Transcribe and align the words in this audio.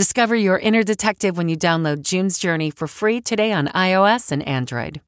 Discover 0.00 0.36
your 0.36 0.58
inner 0.58 0.82
detective 0.82 1.36
when 1.36 1.50
you 1.50 1.58
download 1.58 2.00
June's 2.00 2.38
Journey 2.38 2.70
for 2.70 2.86
free 2.86 3.20
today 3.20 3.52
on 3.52 3.66
iOS 3.68 4.32
and 4.32 4.42
Android. 4.48 5.02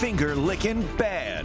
Finger 0.00 0.34
licking 0.34 0.82
bad. 0.96 1.44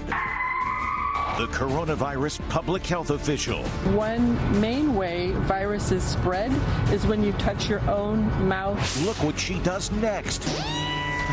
The 1.38 1.46
coronavirus 1.54 2.40
public 2.50 2.84
health 2.88 3.12
official. 3.12 3.62
One 3.94 4.60
main 4.60 4.96
way 4.96 5.34
viruses 5.42 6.02
spread 6.04 6.52
is 6.92 7.06
when 7.06 7.24
you 7.24 7.34
touch 7.34 7.70
your 7.70 7.88
own 7.88 8.48
mouth. 8.48 9.06
Look 9.06 9.22
what 9.22 9.38
she 9.38 9.60
does 9.60 9.92
next. 9.92 10.44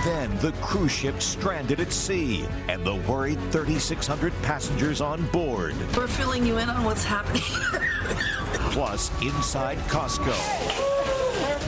Then 0.05 0.37
the 0.39 0.53
cruise 0.61 0.91
ship 0.91 1.21
stranded 1.21 1.81
at 1.81 1.93
sea 1.93 2.47
and 2.69 2.85
the 2.85 2.97
worried 2.97 3.39
3,600 3.53 4.33
passengers 4.43 5.01
on 5.01 5.27
board. 5.29 5.75
We're 5.97 6.09
filling 6.09 6.45
you 6.47 6.59
in 6.59 6.69
on 6.69 6.85
what's 6.85 7.05
happening. 7.05 7.43
Plus, 8.73 9.11
inside 9.23 9.79
Costco. 9.89 10.92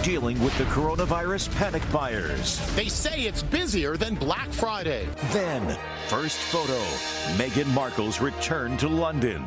Dealing 0.05 0.39
with 0.45 0.57
the 0.59 0.65
coronavirus 0.65 1.51
panic 1.57 1.83
buyers. 1.91 2.61
They 2.77 2.89
say 2.89 3.23
it's 3.23 3.43
busier 3.43 3.97
than 3.97 4.17
Black 4.17 4.53
Friday. 4.53 5.09
Then, 5.33 5.79
first 6.09 6.37
photo 6.37 6.79
Meghan 7.39 7.73
Markle's 7.73 8.21
return 8.21 8.77
to 8.77 8.87
London. 8.87 9.41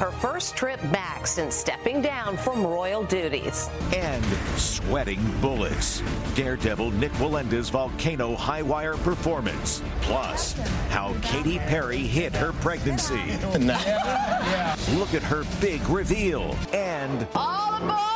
Her 0.00 0.10
first 0.10 0.56
trip 0.56 0.80
back 0.90 1.28
since 1.28 1.54
stepping 1.54 2.02
down 2.02 2.36
from 2.36 2.66
royal 2.66 3.04
duties. 3.04 3.70
And 3.94 4.24
sweating 4.56 5.22
bullets. 5.40 6.02
Daredevil 6.34 6.90
Nick 6.90 7.12
Wallenda's 7.20 7.70
volcano 7.70 8.34
high 8.34 8.62
wire 8.62 8.96
performance. 8.96 9.80
Plus, 10.00 10.54
how 10.88 11.14
Katy 11.22 11.58
Perry 11.60 11.98
hid 11.98 12.34
her 12.34 12.52
pregnancy. 12.54 13.14
Look 14.98 15.14
at 15.14 15.22
her 15.22 15.44
big 15.60 15.88
reveal. 15.88 16.56
And 16.72 17.28
All 17.36 17.74
aboard! 17.74 18.09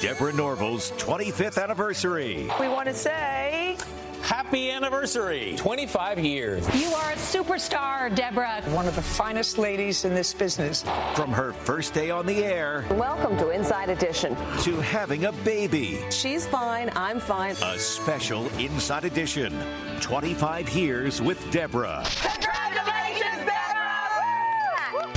Deborah 0.00 0.32
Norville's 0.32 0.90
25th 0.92 1.62
anniversary. 1.62 2.48
We 2.60 2.68
want 2.68 2.88
to 2.88 2.94
say. 2.94 3.76
Happy 4.22 4.70
anniversary! 4.70 5.54
25 5.58 6.18
years. 6.18 6.66
You 6.74 6.88
are 6.94 7.12
a 7.12 7.16
superstar, 7.16 8.14
Deborah. 8.14 8.62
One 8.68 8.88
of 8.88 8.96
the 8.96 9.02
finest 9.02 9.58
ladies 9.58 10.06
in 10.06 10.14
this 10.14 10.32
business. 10.32 10.82
From 11.14 11.30
her 11.30 11.52
first 11.52 11.92
day 11.92 12.10
on 12.10 12.24
the 12.24 12.42
air 12.42 12.86
Welcome 12.92 13.36
to 13.36 13.50
Inside 13.50 13.90
Edition. 13.90 14.34
to 14.62 14.80
having 14.80 15.26
a 15.26 15.32
baby. 15.32 16.02
She's 16.10 16.46
fine. 16.46 16.90
I'm 16.96 17.20
fine. 17.20 17.54
A 17.62 17.78
special 17.78 18.46
Inside 18.58 19.04
Edition. 19.04 19.52
25 20.00 20.70
years 20.70 21.20
with 21.20 21.38
Deborah. 21.50 22.02
Congratulations, 22.22 23.44
Deborah! 23.44 25.10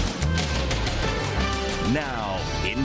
Now, 1.94 2.27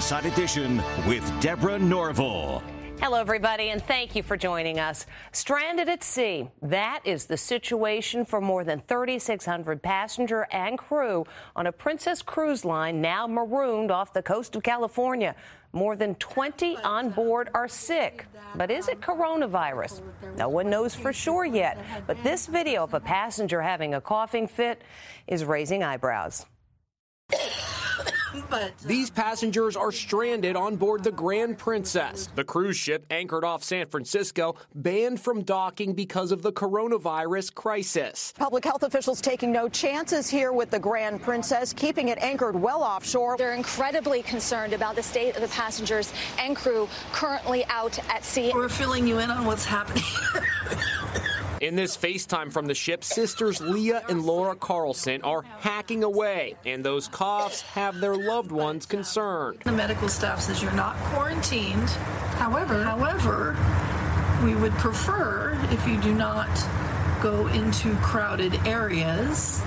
Inside 0.03 0.27
Edition 0.27 0.83
with 1.07 1.41
Deborah 1.41 1.79
Norville. 1.79 2.61
Hello, 3.01 3.21
everybody, 3.21 3.69
and 3.69 3.81
thank 3.81 4.17
you 4.17 4.23
for 4.25 4.37
joining 4.37 4.81
us. 4.81 5.07
Stranded 5.31 5.89
at 5.89 6.03
sea, 6.03 6.49
that 6.61 7.03
is 7.05 7.27
the 7.27 7.37
situation 7.37 8.25
for 8.25 8.41
more 8.41 8.65
than 8.65 8.83
3,600 8.89 9.81
passenger 9.81 10.49
and 10.51 10.77
crew 10.77 11.25
on 11.55 11.69
a 11.69 11.73
Princess 11.73 12.21
Cruise 12.21 12.65
Line 12.65 13.01
now 13.01 13.29
marooned 13.29 13.93
off 13.93 14.13
the 14.13 14.23
coast 14.23 14.57
of 14.57 14.65
California. 14.65 15.37
More 15.73 15.95
than 15.95 16.17
20 16.17 16.79
on 16.79 17.11
board 17.11 17.51
are 17.55 17.69
sick. 17.69 18.27
But 18.57 18.73
is 18.73 18.89
it 18.89 19.01
coronavirus? 19.01 20.03
No 20.37 20.49
one 20.49 20.69
knows 20.69 20.97
for 20.97 21.13
sure 21.13 21.45
yet. 21.45 21.79
But 22.09 22.21
this 22.25 22.49
video 22.49 22.83
of 22.83 22.93
a 22.93 23.01
passenger 23.01 23.63
having 23.63 23.95
a 23.95 24.01
coughing 24.01 24.49
fit 24.49 24.83
is 25.29 25.45
raising 25.45 25.85
eyebrows. 25.85 26.45
But 28.49 28.63
uh, 28.63 28.69
These 28.87 29.11
passengers 29.11 29.77
are 29.77 29.93
stranded 29.93 30.57
on 30.57 30.77
board 30.77 31.05
the 31.05 31.13
Grand 31.13 31.59
Princess. 31.59 32.29
The 32.35 32.45
cruise 32.45 32.77
ship 32.77 33.05
anchored 33.11 33.45
off 33.45 33.63
San 33.63 33.87
Francisco, 33.87 34.57
banned 34.75 35.21
from 35.21 35.43
docking 35.43 35.95
because 35.95 36.33
of 36.33 36.43
the 36.43 36.53
coronavirus 36.53 37.55
crisis. 37.55 38.33
Public 38.37 38.65
health 38.65 38.83
officials 38.83 39.21
taking 39.21 39.53
no 39.53 39.69
chances 39.69 40.29
here 40.29 40.53
with 40.53 40.71
the 40.71 40.79
Grand 40.79 41.23
Princess, 41.23 41.73
keeping 41.73 42.09
it 42.09 42.19
anchored 42.19 42.57
well 42.57 42.83
offshore. 42.83 43.37
They're 43.37 43.55
incredibly 43.55 44.23
concerned 44.23 44.73
about 44.73 44.97
the 44.97 45.03
state 45.03 45.37
of 45.37 45.43
the 45.43 45.49
passengers 45.49 46.13
and 46.39 46.57
crew 46.57 46.89
currently 47.13 47.65
out 47.67 47.99
at 48.11 48.25
sea. 48.25 48.53
we're 48.55 48.69
filling 48.69 49.07
you 49.07 49.19
in 49.19 49.31
on 49.31 49.45
what's 49.45 49.65
happening. 49.65 50.05
In 51.63 51.77
this 51.77 51.97
FaceTime 51.97 52.53
from 52.53 52.67
the 52.67 52.75
ship, 52.75 53.05
sisters 53.05 53.61
Leah 53.61 54.03
and 54.09 54.25
Laura 54.25 54.57
Carlson 54.57 55.23
are 55.23 55.43
hacking 55.43 56.03
away, 56.03 56.57
and 56.67 56.85
those 56.85 57.07
coughs 57.07 57.61
have 57.61 58.01
their 58.01 58.17
loved 58.17 58.51
ones 58.51 58.85
concerned. 58.85 59.61
the 59.65 59.71
medical 59.71 60.09
staff 60.09 60.41
says 60.41 60.61
you're 60.61 60.73
not 60.73 60.97
quarantined. 60.97 61.89
However, 62.35 62.83
however, 62.83 63.57
we 64.45 64.57
would 64.57 64.73
prefer 64.73 65.57
if 65.71 65.87
you 65.87 66.01
do 66.01 66.13
not 66.13 66.51
go 67.23 67.47
into 67.47 67.95
crowded 67.99 68.57
areas. 68.67 69.63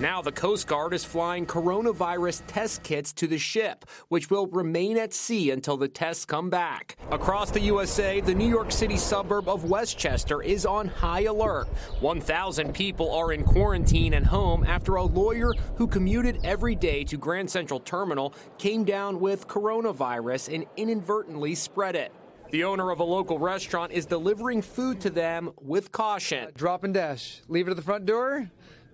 Now, 0.00 0.22
the 0.22 0.30
Coast 0.30 0.68
Guard 0.68 0.94
is 0.94 1.04
flying 1.04 1.44
coronavirus 1.44 2.42
test 2.46 2.84
kits 2.84 3.12
to 3.14 3.26
the 3.26 3.36
ship, 3.36 3.84
which 4.06 4.30
will 4.30 4.46
remain 4.46 4.96
at 4.96 5.12
sea 5.12 5.50
until 5.50 5.76
the 5.76 5.88
tests 5.88 6.24
come 6.24 6.50
back. 6.50 6.96
Across 7.10 7.50
the 7.50 7.60
USA, 7.62 8.20
the 8.20 8.32
New 8.32 8.48
York 8.48 8.70
City 8.70 8.96
suburb 8.96 9.48
of 9.48 9.64
Westchester 9.64 10.40
is 10.40 10.64
on 10.64 10.86
high 10.86 11.22
alert. 11.22 11.66
1,000 11.98 12.72
people 12.72 13.12
are 13.12 13.32
in 13.32 13.42
quarantine 13.42 14.14
and 14.14 14.24
home 14.24 14.62
after 14.62 14.94
a 14.94 15.02
lawyer 15.02 15.52
who 15.74 15.88
commuted 15.88 16.38
every 16.44 16.76
day 16.76 17.02
to 17.02 17.16
Grand 17.16 17.50
Central 17.50 17.80
Terminal 17.80 18.34
came 18.56 18.84
down 18.84 19.18
with 19.18 19.48
coronavirus 19.48 20.54
and 20.54 20.64
inadvertently 20.76 21.56
spread 21.56 21.96
it. 21.96 22.12
The 22.50 22.62
owner 22.62 22.92
of 22.92 23.00
a 23.00 23.04
local 23.04 23.40
restaurant 23.40 23.90
is 23.90 24.06
delivering 24.06 24.62
food 24.62 25.00
to 25.00 25.10
them 25.10 25.50
with 25.60 25.90
caution. 25.90 26.50
Drop 26.54 26.84
and 26.84 26.94
dash. 26.94 27.42
Leave 27.48 27.66
it 27.66 27.72
at 27.72 27.76
the 27.76 27.82
front 27.82 28.06
door. 28.06 28.48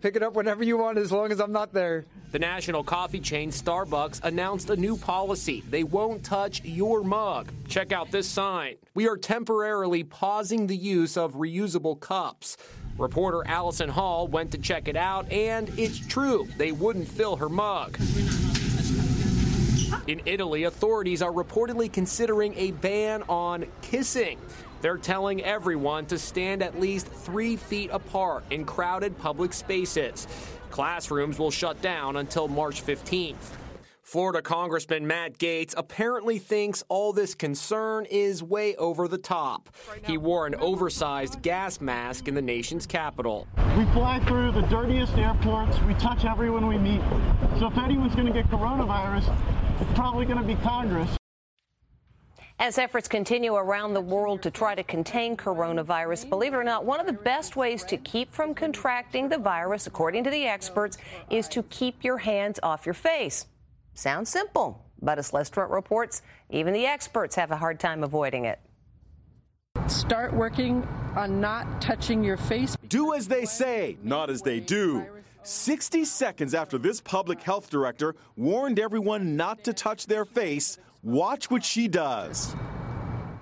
Pick 0.04 0.16
it 0.16 0.22
up 0.22 0.34
whenever 0.34 0.62
you 0.62 0.76
want 0.76 0.98
as 0.98 1.10
long 1.10 1.32
as 1.32 1.40
I'm 1.40 1.50
not 1.50 1.72
there. 1.72 2.04
The 2.30 2.38
national 2.38 2.84
coffee 2.84 3.20
chain 3.20 3.50
Starbucks 3.50 4.22
announced 4.22 4.68
a 4.68 4.76
new 4.76 4.98
policy. 4.98 5.64
They 5.70 5.82
won't 5.82 6.22
touch 6.22 6.62
your 6.62 7.02
mug. 7.02 7.50
Check 7.68 7.90
out 7.90 8.10
this 8.10 8.28
sign. 8.28 8.74
We 8.92 9.08
are 9.08 9.16
temporarily 9.16 10.04
pausing 10.04 10.66
the 10.66 10.76
use 10.76 11.16
of 11.16 11.36
reusable 11.36 11.98
cups. 11.98 12.58
Reporter 12.98 13.44
Allison 13.46 13.88
Hall 13.88 14.28
went 14.28 14.52
to 14.52 14.58
check 14.58 14.88
it 14.88 14.96
out, 14.96 15.32
and 15.32 15.70
it's 15.78 15.98
true, 16.06 16.46
they 16.58 16.70
wouldn't 16.70 17.08
fill 17.08 17.36
her 17.36 17.48
mug. 17.48 17.96
In 20.06 20.20
Italy, 20.26 20.64
authorities 20.64 21.22
are 21.22 21.32
reportedly 21.32 21.90
considering 21.90 22.52
a 22.58 22.72
ban 22.72 23.22
on 23.22 23.64
kissing. 23.80 24.38
They're 24.84 24.98
telling 24.98 25.42
everyone 25.42 26.04
to 26.08 26.18
stand 26.18 26.62
at 26.62 26.78
least 26.78 27.06
three 27.06 27.56
feet 27.56 27.88
apart 27.90 28.44
in 28.50 28.66
crowded 28.66 29.16
public 29.16 29.54
spaces. 29.54 30.28
Classrooms 30.68 31.38
will 31.38 31.50
shut 31.50 31.80
down 31.80 32.16
until 32.16 32.48
March 32.48 32.84
15th. 32.84 33.56
Florida 34.02 34.42
Congressman 34.42 35.06
Matt 35.06 35.38
Gaetz 35.38 35.72
apparently 35.74 36.38
thinks 36.38 36.84
all 36.90 37.14
this 37.14 37.34
concern 37.34 38.04
is 38.10 38.42
way 38.42 38.76
over 38.76 39.08
the 39.08 39.16
top. 39.16 39.74
He 40.04 40.18
wore 40.18 40.46
an 40.46 40.54
oversized 40.56 41.40
gas 41.40 41.80
mask 41.80 42.28
in 42.28 42.34
the 42.34 42.42
nation's 42.42 42.86
capital. 42.86 43.46
We 43.78 43.86
fly 43.94 44.22
through 44.26 44.52
the 44.52 44.66
dirtiest 44.68 45.16
airports. 45.16 45.80
We 45.88 45.94
touch 45.94 46.26
everyone 46.26 46.66
we 46.66 46.76
meet. 46.76 47.00
So 47.58 47.68
if 47.68 47.78
anyone's 47.78 48.14
going 48.14 48.26
to 48.26 48.34
get 48.34 48.50
coronavirus, 48.50 49.34
it's 49.80 49.98
probably 49.98 50.26
going 50.26 50.42
to 50.42 50.44
be 50.44 50.56
Congress. 50.56 51.16
As 52.60 52.78
efforts 52.78 53.08
continue 53.08 53.56
around 53.56 53.94
the 53.94 54.00
world 54.00 54.42
to 54.42 54.50
try 54.50 54.76
to 54.76 54.84
contain 54.84 55.36
coronavirus, 55.36 56.30
believe 56.30 56.54
it 56.54 56.56
or 56.56 56.62
not, 56.62 56.84
one 56.84 57.00
of 57.00 57.06
the 57.06 57.12
best 57.12 57.56
ways 57.56 57.82
to 57.84 57.96
keep 57.96 58.32
from 58.32 58.54
contracting 58.54 59.28
the 59.28 59.38
virus, 59.38 59.88
according 59.88 60.22
to 60.22 60.30
the 60.30 60.46
experts, 60.46 60.96
is 61.30 61.48
to 61.48 61.64
keep 61.64 62.04
your 62.04 62.18
hands 62.18 62.60
off 62.62 62.86
your 62.86 62.94
face. 62.94 63.46
Sounds 63.94 64.30
simple, 64.30 64.84
but 65.02 65.18
as 65.18 65.32
Les 65.32 65.50
reports, 65.56 66.22
even 66.48 66.72
the 66.72 66.86
experts 66.86 67.34
have 67.34 67.50
a 67.50 67.56
hard 67.56 67.80
time 67.80 68.04
avoiding 68.04 68.44
it. 68.44 68.60
Start 69.88 70.32
working 70.32 70.86
on 71.16 71.40
not 71.40 71.82
touching 71.82 72.22
your 72.22 72.36
face. 72.36 72.76
Do 72.88 73.14
as 73.14 73.26
they 73.26 73.46
say, 73.46 73.98
not 74.04 74.30
as 74.30 74.42
they 74.42 74.60
do. 74.60 75.04
60 75.42 76.04
seconds 76.04 76.54
after 76.54 76.78
this 76.78 77.00
public 77.00 77.42
health 77.42 77.68
director 77.68 78.14
warned 78.36 78.78
everyone 78.78 79.36
not 79.36 79.64
to 79.64 79.72
touch 79.72 80.06
their 80.06 80.24
face, 80.24 80.78
watch 81.04 81.50
what 81.50 81.64
she 81.64 81.86
does. 81.86 82.56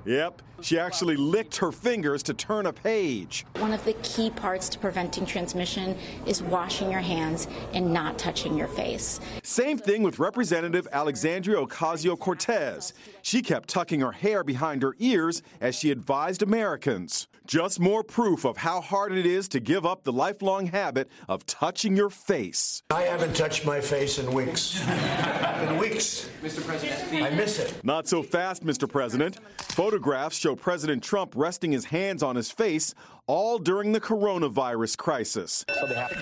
Yep, 0.05 0.43
she 0.63 0.79
actually 0.79 1.17
licked 1.17 1.57
her 1.57 1.73
fingers 1.73 2.23
to 2.25 2.35
turn 2.35 2.67
a 2.67 2.73
page. 2.73 3.45
One 3.59 3.73
of 3.73 3.85
the 3.85 3.93
key 4.03 4.31
parts 4.31 4.69
to 4.71 4.79
preventing 4.79 5.27
transmission 5.27 5.97
is 6.27 6.43
washing 6.43 6.91
your 6.91 7.01
hands 7.01 7.49
and 7.75 7.93
not 7.93 8.19
touching 8.19 8.57
your 8.57 8.69
face. 8.69 9.21
Same 9.43 9.77
thing 9.77 10.03
with 10.03 10.19
Representative 10.19 10.89
Alexandria 10.93 11.59
Ocasio 11.59 12.19
Cortez. 12.19 12.95
She 13.23 13.43
kept 13.43 13.69
tucking 13.69 14.01
her 14.01 14.13
hair 14.13 14.45
behind 14.45 14.83
her 14.83 14.95
ears 14.99 15.43
as 15.61 15.75
she 15.75 15.91
advised 15.91 16.43
Americans. 16.43 17.29
Just 17.45 17.81
more 17.81 18.05
proof 18.05 18.45
of 18.45 18.57
how 18.57 18.81
hard 18.81 19.13
it 19.13 19.27
is 19.27 19.49
to 19.49 19.61
give 19.61 19.85
up 19.85 20.05
the 20.05 20.13
lifelong 20.13 20.67
habit 20.67 21.09
of 21.29 21.45
touching 21.45 21.97
your 21.97 22.09
face. 22.09 22.83
I 22.91 23.03
haven't 23.03 23.35
touched 23.35 23.67
my 23.67 23.81
face 23.81 24.19
in 24.19 24.33
weeks. 24.33 24.81
in 25.63 25.77
weeks. 25.77 26.31
Mr. 26.41 26.65
President, 26.65 27.23
I 27.23 27.31
miss 27.31 27.59
it. 27.59 27.85
Not 27.85 28.07
so 28.07 28.23
fast, 28.23 28.65
Mr. 28.65 28.89
President. 28.89 29.39
Photographs 29.59 30.37
show 30.37 30.52
President 30.57 31.03
Trump 31.03 31.35
resting 31.37 31.73
his 31.73 31.87
hands 31.87 32.23
on 32.23 32.37
his 32.37 32.51
face 32.51 32.95
all 33.27 33.59
during 33.59 33.93
the 33.93 34.01
coronavirus 34.01 34.97
crisis. 34.97 35.65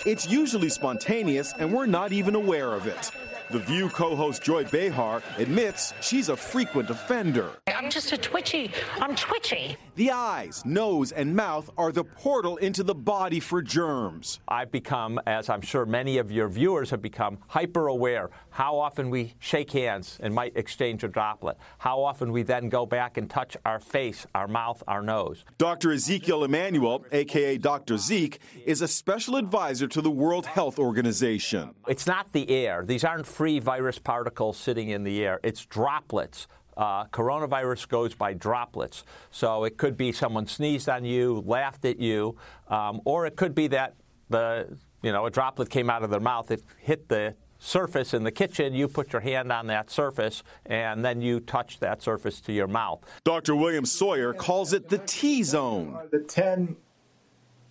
It's 0.06 0.28
usually 0.28 0.68
spontaneous, 0.68 1.52
and 1.58 1.72
we're 1.72 1.86
not 1.86 2.12
even 2.12 2.34
aware 2.34 2.74
of 2.74 2.86
it. 2.86 3.10
The 3.50 3.58
View 3.58 3.88
co 3.88 4.14
host 4.14 4.44
Joy 4.44 4.64
Behar 4.66 5.24
admits 5.36 5.92
she's 6.00 6.28
a 6.28 6.36
frequent 6.36 6.88
offender. 6.88 7.50
I'm 7.66 7.90
just 7.90 8.12
a 8.12 8.16
twitchy. 8.16 8.70
I'm 9.00 9.16
twitchy. 9.16 9.76
The 9.96 10.12
eyes, 10.12 10.64
nose, 10.64 11.10
and 11.10 11.34
mouth 11.34 11.68
are 11.76 11.90
the 11.90 12.04
portal 12.04 12.58
into 12.58 12.84
the 12.84 12.94
body 12.94 13.40
for 13.40 13.60
germs. 13.60 14.38
I've 14.46 14.70
become, 14.70 15.20
as 15.26 15.48
I'm 15.48 15.62
sure 15.62 15.84
many 15.84 16.18
of 16.18 16.30
your 16.30 16.48
viewers 16.48 16.90
have 16.90 17.02
become, 17.02 17.38
hyper 17.48 17.88
aware 17.88 18.30
how 18.50 18.78
often 18.78 19.10
we 19.10 19.34
shake 19.38 19.72
hands 19.72 20.18
and 20.22 20.34
might 20.34 20.56
exchange 20.56 21.02
a 21.02 21.08
droplet, 21.08 21.56
how 21.78 22.02
often 22.02 22.32
we 22.32 22.42
then 22.42 22.68
go 22.68 22.86
back 22.86 23.16
and 23.16 23.28
touch 23.28 23.56
our 23.64 23.80
face, 23.80 24.26
our 24.34 24.46
mouth, 24.46 24.82
our 24.86 25.02
nose. 25.02 25.44
Dr. 25.58 25.92
Ezekiel 25.92 26.44
Emanuel, 26.44 27.04
aka 27.12 27.58
Dr. 27.58 27.96
Zeke, 27.96 28.40
is 28.64 28.80
a 28.82 28.88
special 28.88 29.36
advisor 29.36 29.88
to 29.88 30.00
the 30.00 30.10
World 30.10 30.46
Health 30.46 30.78
Organization. 30.78 31.74
It's 31.88 32.06
not 32.06 32.32
the 32.32 32.48
air. 32.50 32.84
These 32.86 33.04
aren't 33.04 33.26
free 33.40 33.58
virus 33.58 33.98
particles 33.98 34.58
sitting 34.58 34.90
in 34.90 35.02
the 35.02 35.24
air. 35.24 35.40
It's 35.42 35.64
droplets. 35.64 36.46
Uh, 36.76 37.06
coronavirus 37.06 37.88
goes 37.88 38.14
by 38.14 38.34
droplets. 38.34 39.02
So 39.30 39.64
it 39.64 39.78
could 39.78 39.96
be 39.96 40.12
someone 40.12 40.46
sneezed 40.46 40.90
on 40.90 41.06
you, 41.06 41.42
laughed 41.46 41.86
at 41.86 41.98
you, 41.98 42.36
um, 42.68 43.00
or 43.06 43.24
it 43.24 43.36
could 43.36 43.54
be 43.54 43.66
that 43.68 43.94
the 44.28 44.76
you 45.02 45.10
know 45.10 45.24
a 45.24 45.30
droplet 45.30 45.70
came 45.70 45.88
out 45.88 46.02
of 46.02 46.10
their 46.10 46.20
mouth, 46.20 46.50
it 46.50 46.62
hit 46.76 47.08
the 47.08 47.34
surface 47.58 48.12
in 48.12 48.24
the 48.24 48.30
kitchen, 48.30 48.74
you 48.74 48.86
put 48.86 49.14
your 49.14 49.22
hand 49.22 49.50
on 49.50 49.68
that 49.68 49.88
surface, 49.90 50.42
and 50.66 51.02
then 51.02 51.22
you 51.22 51.40
touch 51.40 51.80
that 51.80 52.02
surface 52.02 52.42
to 52.42 52.52
your 52.52 52.68
mouth. 52.68 53.00
Dr. 53.24 53.56
William 53.56 53.86
Sawyer 53.86 54.34
calls 54.34 54.74
it 54.74 54.90
the 54.90 54.98
T 54.98 55.42
zone. 55.42 55.98
The 56.10 56.18
10 56.18 56.76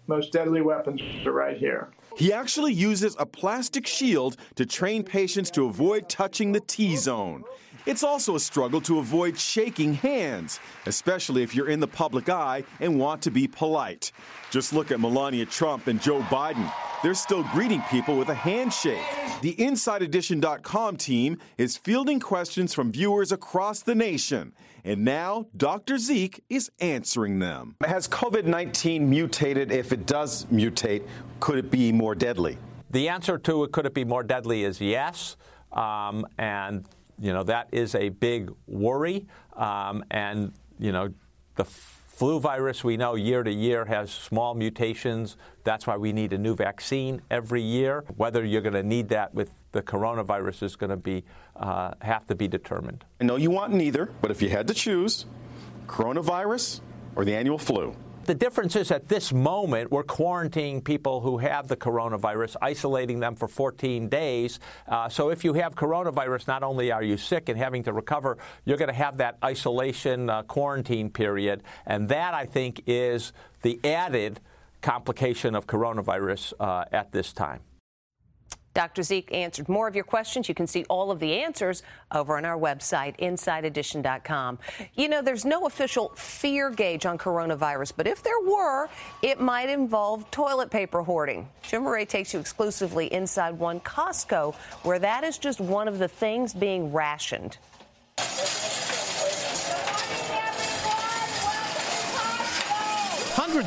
most 0.09 0.33
deadly 0.33 0.61
weapons 0.61 0.99
are 1.25 1.31
right 1.31 1.55
here. 1.55 1.89
He 2.17 2.33
actually 2.33 2.73
uses 2.73 3.15
a 3.19 3.25
plastic 3.25 3.87
shield 3.87 4.35
to 4.55 4.65
train 4.65 5.03
patients 5.03 5.51
to 5.51 5.67
avoid 5.67 6.09
touching 6.09 6.51
the 6.51 6.59
T 6.59 6.97
zone. 6.97 7.43
It's 7.89 8.03
also 8.03 8.35
a 8.35 8.39
struggle 8.39 8.79
to 8.81 8.99
avoid 8.99 9.35
shaking 9.35 9.95
hands, 9.95 10.59
especially 10.85 11.41
if 11.41 11.55
you're 11.55 11.69
in 11.69 11.79
the 11.79 11.87
public 11.87 12.29
eye 12.29 12.63
and 12.79 12.99
want 12.99 13.23
to 13.23 13.31
be 13.31 13.47
polite. 13.47 14.11
Just 14.51 14.73
look 14.73 14.91
at 14.91 14.99
Melania 14.99 15.47
Trump 15.47 15.87
and 15.87 15.99
Joe 15.99 16.21
Biden. 16.21 16.71
They're 17.01 17.15
still 17.15 17.41
greeting 17.45 17.81
people 17.89 18.15
with 18.15 18.29
a 18.29 18.35
handshake. 18.35 19.03
The 19.41 19.55
InsideEdition.com 19.55 20.97
team 20.97 21.39
is 21.57 21.77
fielding 21.77 22.19
questions 22.19 22.75
from 22.75 22.91
viewers 22.91 23.31
across 23.31 23.81
the 23.81 23.95
nation. 23.95 24.53
And 24.83 25.03
now 25.03 25.47
Dr. 25.57 25.97
Zeke 25.97 26.43
is 26.47 26.69
answering 26.79 27.39
them. 27.39 27.75
Has 27.83 28.07
COVID 28.07 28.45
19 28.45 29.09
mutated? 29.09 29.71
If 29.71 29.91
it 29.91 30.05
does 30.05 30.45
mutate, 30.45 31.07
could 31.39 31.57
it 31.57 31.71
be 31.71 31.91
more 31.91 32.13
deadly? 32.13 32.59
The 32.91 33.09
answer 33.09 33.39
to 33.39 33.63
it, 33.63 33.71
could 33.71 33.87
it 33.87 33.95
be 33.95 34.05
more 34.05 34.21
deadly, 34.21 34.63
is 34.63 34.79
yes. 34.79 35.37
Um, 35.71 36.25
and, 36.37 36.85
you 37.19 37.33
know, 37.33 37.43
that 37.43 37.67
is 37.71 37.95
a 37.95 38.09
big 38.09 38.51
worry. 38.67 39.27
Um, 39.55 40.03
and, 40.11 40.53
you 40.79 40.91
know, 40.91 41.13
the 41.55 41.65
Flu 42.19 42.37
virus, 42.37 42.83
we 42.83 42.97
know 42.97 43.15
year 43.15 43.43
to 43.43 43.51
year 43.51 43.85
has 43.85 44.11
small 44.11 44.53
mutations. 44.53 45.37
That's 45.63 45.87
why 45.87 45.95
we 45.95 46.11
need 46.11 46.33
a 46.33 46.37
new 46.37 46.53
vaccine 46.53 47.21
every 47.31 47.61
year. 47.61 48.03
Whether 48.17 48.43
you're 48.43 48.61
going 48.61 48.73
to 48.73 48.83
need 48.83 49.07
that 49.09 49.33
with 49.33 49.51
the 49.71 49.81
coronavirus 49.81 50.63
is 50.63 50.75
going 50.75 50.89
to 50.89 50.97
be 50.97 51.23
uh, 51.55 51.91
have 52.01 52.27
to 52.27 52.35
be 52.35 52.49
determined. 52.49 53.05
I 53.21 53.23
know 53.23 53.37
you 53.37 53.51
want 53.51 53.71
neither, 53.73 54.11
but 54.21 54.31
if 54.31 54.41
you 54.41 54.49
had 54.49 54.67
to 54.67 54.73
choose, 54.73 55.27
coronavirus 55.87 56.81
or 57.15 57.23
the 57.23 57.33
annual 57.33 57.57
flu. 57.57 57.95
The 58.29 58.35
difference 58.35 58.75
is 58.75 58.91
at 58.91 59.07
this 59.07 59.33
moment, 59.33 59.89
we're 59.89 60.03
quarantining 60.03 60.83
people 60.83 61.19
who 61.21 61.39
have 61.39 61.67
the 61.67 61.75
coronavirus, 61.75 62.57
isolating 62.61 63.19
them 63.19 63.35
for 63.35 63.47
14 63.47 64.07
days. 64.07 64.59
Uh, 64.87 65.09
so 65.09 65.31
if 65.31 65.43
you 65.43 65.53
have 65.53 65.73
coronavirus, 65.73 66.47
not 66.47 66.61
only 66.61 66.91
are 66.91 67.01
you 67.01 67.17
sick 67.17 67.49
and 67.49 67.57
having 67.57 67.81
to 67.85 67.91
recover, 67.91 68.37
you're 68.65 68.77
going 68.77 68.87
to 68.87 68.93
have 68.93 69.17
that 69.17 69.39
isolation 69.43 70.29
uh, 70.29 70.43
quarantine 70.43 71.09
period. 71.09 71.63
And 71.87 72.07
that, 72.09 72.35
I 72.35 72.45
think, 72.45 72.83
is 72.85 73.33
the 73.63 73.79
added 73.83 74.41
complication 74.83 75.55
of 75.55 75.65
coronavirus 75.65 76.53
uh, 76.59 76.85
at 76.91 77.11
this 77.11 77.33
time. 77.33 77.61
Dr. 78.73 79.03
Zeke 79.03 79.33
answered 79.33 79.67
more 79.67 79.87
of 79.87 79.95
your 79.95 80.03
questions. 80.03 80.47
You 80.47 80.55
can 80.55 80.67
see 80.67 80.85
all 80.89 81.11
of 81.11 81.19
the 81.19 81.41
answers 81.41 81.83
over 82.11 82.37
on 82.37 82.45
our 82.45 82.57
website, 82.57 83.17
InsideEdition.com. 83.19 84.59
You 84.95 85.09
know, 85.09 85.21
there's 85.21 85.45
no 85.45 85.65
official 85.65 86.09
fear 86.15 86.69
gauge 86.69 87.05
on 87.05 87.17
coronavirus, 87.17 87.93
but 87.95 88.07
if 88.07 88.23
there 88.23 88.39
were, 88.45 88.89
it 89.21 89.39
might 89.39 89.69
involve 89.69 90.29
toilet 90.31 90.69
paper 90.69 91.01
hoarding. 91.01 91.47
Jim 91.63 91.83
Moret 91.83 92.09
takes 92.09 92.33
you 92.33 92.39
exclusively 92.39 93.11
inside 93.13 93.51
one 93.51 93.79
Costco, 93.79 94.53
where 94.83 94.99
that 94.99 95.23
is 95.23 95.37
just 95.37 95.59
one 95.59 95.87
of 95.87 95.99
the 95.99 96.07
things 96.07 96.53
being 96.53 96.91
rationed. 96.93 97.57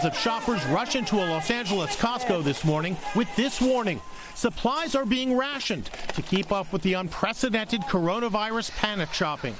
Hundreds 0.03 0.19
of 0.19 0.23
shoppers 0.25 0.67
rush 0.67 0.97
into 0.97 1.15
a 1.15 1.27
Los 1.27 1.49
Angeles 1.49 1.95
Costco 1.95 2.43
this 2.43 2.65
morning 2.65 2.97
with 3.15 3.29
this 3.37 3.61
warning. 3.61 4.01
Supplies 4.35 4.97
are 4.97 5.06
being 5.06 5.37
rationed 5.37 5.91
to 6.15 6.23
keep 6.23 6.51
up 6.51 6.73
with 6.73 6.82
the 6.82 6.94
unprecedented 6.94 7.82
coronavirus 7.82 8.73
panic 8.73 9.13
shopping. 9.13 9.55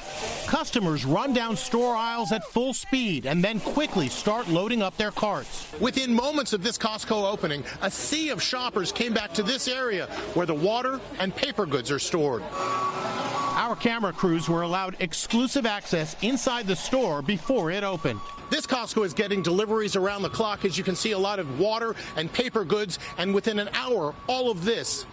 Customers 0.49 1.05
run 1.05 1.33
down 1.33 1.57
store 1.57 1.95
aisles 1.95 2.33
at 2.33 2.43
full 2.47 2.75
speed 2.75 3.25
and 3.25 3.45
then 3.45 3.61
quickly 3.61 4.09
start 4.09 4.49
loading 4.49 4.83
up 4.83 4.97
their 4.97 5.13
carts. 5.13 5.73
Within 5.79 6.13
moments 6.13 6.53
of 6.53 6.65
this 6.65 6.77
Costco 6.77 7.31
opening, 7.33 7.63
a 7.81 7.91
sea 7.91 8.31
of 8.31 8.43
shoppers 8.43 8.91
came 8.91 9.15
back 9.15 9.33
to 9.35 9.45
this 9.45 9.69
area 9.69 10.07
where 10.35 10.47
the 10.47 10.55
water 10.55 11.01
and 11.21 11.37
paper 11.37 11.67
goods 11.67 11.89
are 11.89 12.01
stored. 12.01 12.43
Our 12.53 13.77
camera 13.77 14.13
crews 14.13 14.49
were 14.49 14.63
allowed 14.63 14.97
exclusive 14.99 15.67
access 15.67 16.17
inside 16.21 16.67
the 16.67 16.75
store 16.75 17.23
before 17.23 17.71
it 17.71 17.85
opened. 17.85 18.19
This 18.53 18.67
Costco 18.67 19.07
is 19.07 19.15
getting 19.15 19.41
deliveries 19.41 19.97
around 19.97 20.21
the 20.21 20.29
clock. 20.29 20.67
As 20.67 20.77
you 20.77 20.85
can 20.85 20.95
see, 20.95 21.13
a 21.13 21.19
lot 21.19 21.39
of 21.39 21.59
water 21.59 21.97
and 22.17 22.31
paper 22.31 22.67
goods, 22.67 22.99
and 23.17 23.35
within 23.35 23.59
an 23.59 23.71
hour, 23.73 24.15
all 24.29 24.51
of 24.51 24.63
this 24.63 25.07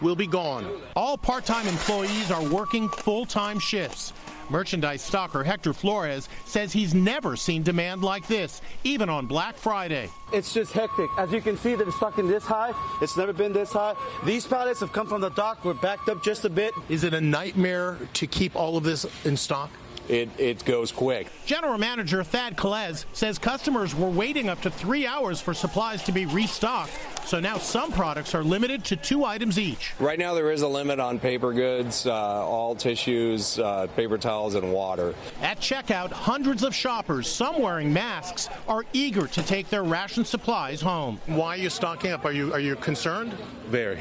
will 0.00 0.16
be 0.16 0.26
gone. 0.26 0.66
All 0.96 1.18
part 1.18 1.44
time 1.44 1.66
employees 1.66 2.30
are 2.30 2.42
working 2.42 2.88
full 2.88 3.26
time 3.26 3.58
shifts. 3.58 4.14
Merchandise 4.48 5.06
stocker 5.08 5.44
Hector 5.44 5.74
Flores 5.74 6.30
says 6.46 6.72
he's 6.72 6.94
never 6.94 7.36
seen 7.36 7.62
demand 7.62 8.02
like 8.02 8.26
this, 8.28 8.62
even 8.82 9.10
on 9.10 9.26
Black 9.26 9.58
Friday. 9.58 10.08
It's 10.32 10.54
just 10.54 10.72
hectic. 10.72 11.10
As 11.18 11.30
you 11.32 11.42
can 11.42 11.58
see, 11.58 11.74
they're 11.74 11.92
stocking 11.92 12.28
this 12.28 12.44
high. 12.44 12.72
It's 13.02 13.14
never 13.14 13.34
been 13.34 13.52
this 13.52 13.72
high. 13.72 13.94
These 14.24 14.46
pallets 14.46 14.80
have 14.80 14.94
come 14.94 15.06
from 15.06 15.20
the 15.20 15.28
dock. 15.28 15.66
We're 15.66 15.74
backed 15.74 16.08
up 16.08 16.24
just 16.24 16.46
a 16.46 16.50
bit. 16.50 16.72
Is 16.88 17.04
it 17.04 17.12
a 17.12 17.20
nightmare 17.20 17.98
to 18.14 18.26
keep 18.26 18.56
all 18.56 18.78
of 18.78 18.84
this 18.84 19.04
in 19.26 19.36
stock? 19.36 19.70
It, 20.10 20.28
it 20.38 20.64
goes 20.64 20.90
quick. 20.90 21.28
General 21.46 21.78
Manager 21.78 22.24
Thad 22.24 22.56
Kalez 22.56 23.04
says 23.12 23.38
customers 23.38 23.94
were 23.94 24.08
waiting 24.08 24.48
up 24.48 24.60
to 24.62 24.68
three 24.70 25.06
hours 25.06 25.40
for 25.40 25.54
supplies 25.54 26.02
to 26.02 26.10
be 26.10 26.26
restocked. 26.26 26.90
So 27.26 27.38
now 27.38 27.58
some 27.58 27.92
products 27.92 28.34
are 28.34 28.42
limited 28.42 28.84
to 28.86 28.96
two 28.96 29.24
items 29.24 29.56
each. 29.56 29.92
Right 30.00 30.18
now, 30.18 30.34
there 30.34 30.50
is 30.50 30.62
a 30.62 30.66
limit 30.66 30.98
on 30.98 31.20
paper 31.20 31.52
goods, 31.52 32.06
uh, 32.06 32.12
all 32.12 32.74
tissues, 32.74 33.60
uh, 33.60 33.86
paper 33.94 34.18
towels, 34.18 34.56
and 34.56 34.72
water. 34.72 35.14
At 35.42 35.60
checkout, 35.60 36.10
hundreds 36.10 36.64
of 36.64 36.74
shoppers, 36.74 37.28
some 37.28 37.62
wearing 37.62 37.92
masks, 37.92 38.48
are 38.66 38.84
eager 38.92 39.28
to 39.28 39.42
take 39.44 39.68
their 39.68 39.84
ration 39.84 40.24
supplies 40.24 40.80
home. 40.80 41.20
Why 41.26 41.50
are 41.50 41.58
you 41.58 41.70
stocking 41.70 42.10
up? 42.10 42.24
Are 42.24 42.32
you 42.32 42.52
are 42.52 42.58
you 42.58 42.74
concerned? 42.74 43.32
Very. 43.68 44.00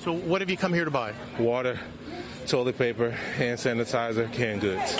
So 0.00 0.12
what 0.12 0.42
have 0.42 0.50
you 0.50 0.58
come 0.58 0.74
here 0.74 0.84
to 0.84 0.90
buy? 0.90 1.14
Water, 1.38 1.80
toilet 2.46 2.76
paper, 2.76 3.12
hand 3.12 3.58
sanitizer, 3.58 4.30
canned 4.30 4.60
goods. 4.60 4.94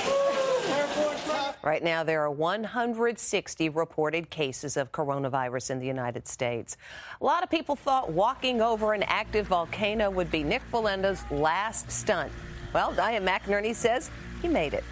Right 1.63 1.83
now, 1.83 2.03
there 2.03 2.23
are 2.23 2.31
160 2.31 3.69
reported 3.69 4.31
cases 4.31 4.77
of 4.77 4.91
coronavirus 4.91 5.71
in 5.73 5.79
the 5.79 5.87
United 5.87 6.27
States. 6.27 6.77
A 7.21 7.25
lot 7.25 7.43
of 7.43 7.51
people 7.51 7.77
thought 7.77 8.11
walking 8.11 8.63
over 8.63 8.95
an 8.95 9.03
active 9.03 9.49
volcano 9.49 10.09
would 10.09 10.31
be 10.31 10.43
Nick 10.43 10.63
Wallenda's 10.73 11.25
last 11.31 11.91
stunt. 11.91 12.33
Well, 12.73 12.93
Diane 12.93 13.27
McInerney 13.27 13.75
says 13.75 14.11
he 14.41 14.49
made 14.49 14.73
it. 14.73 14.85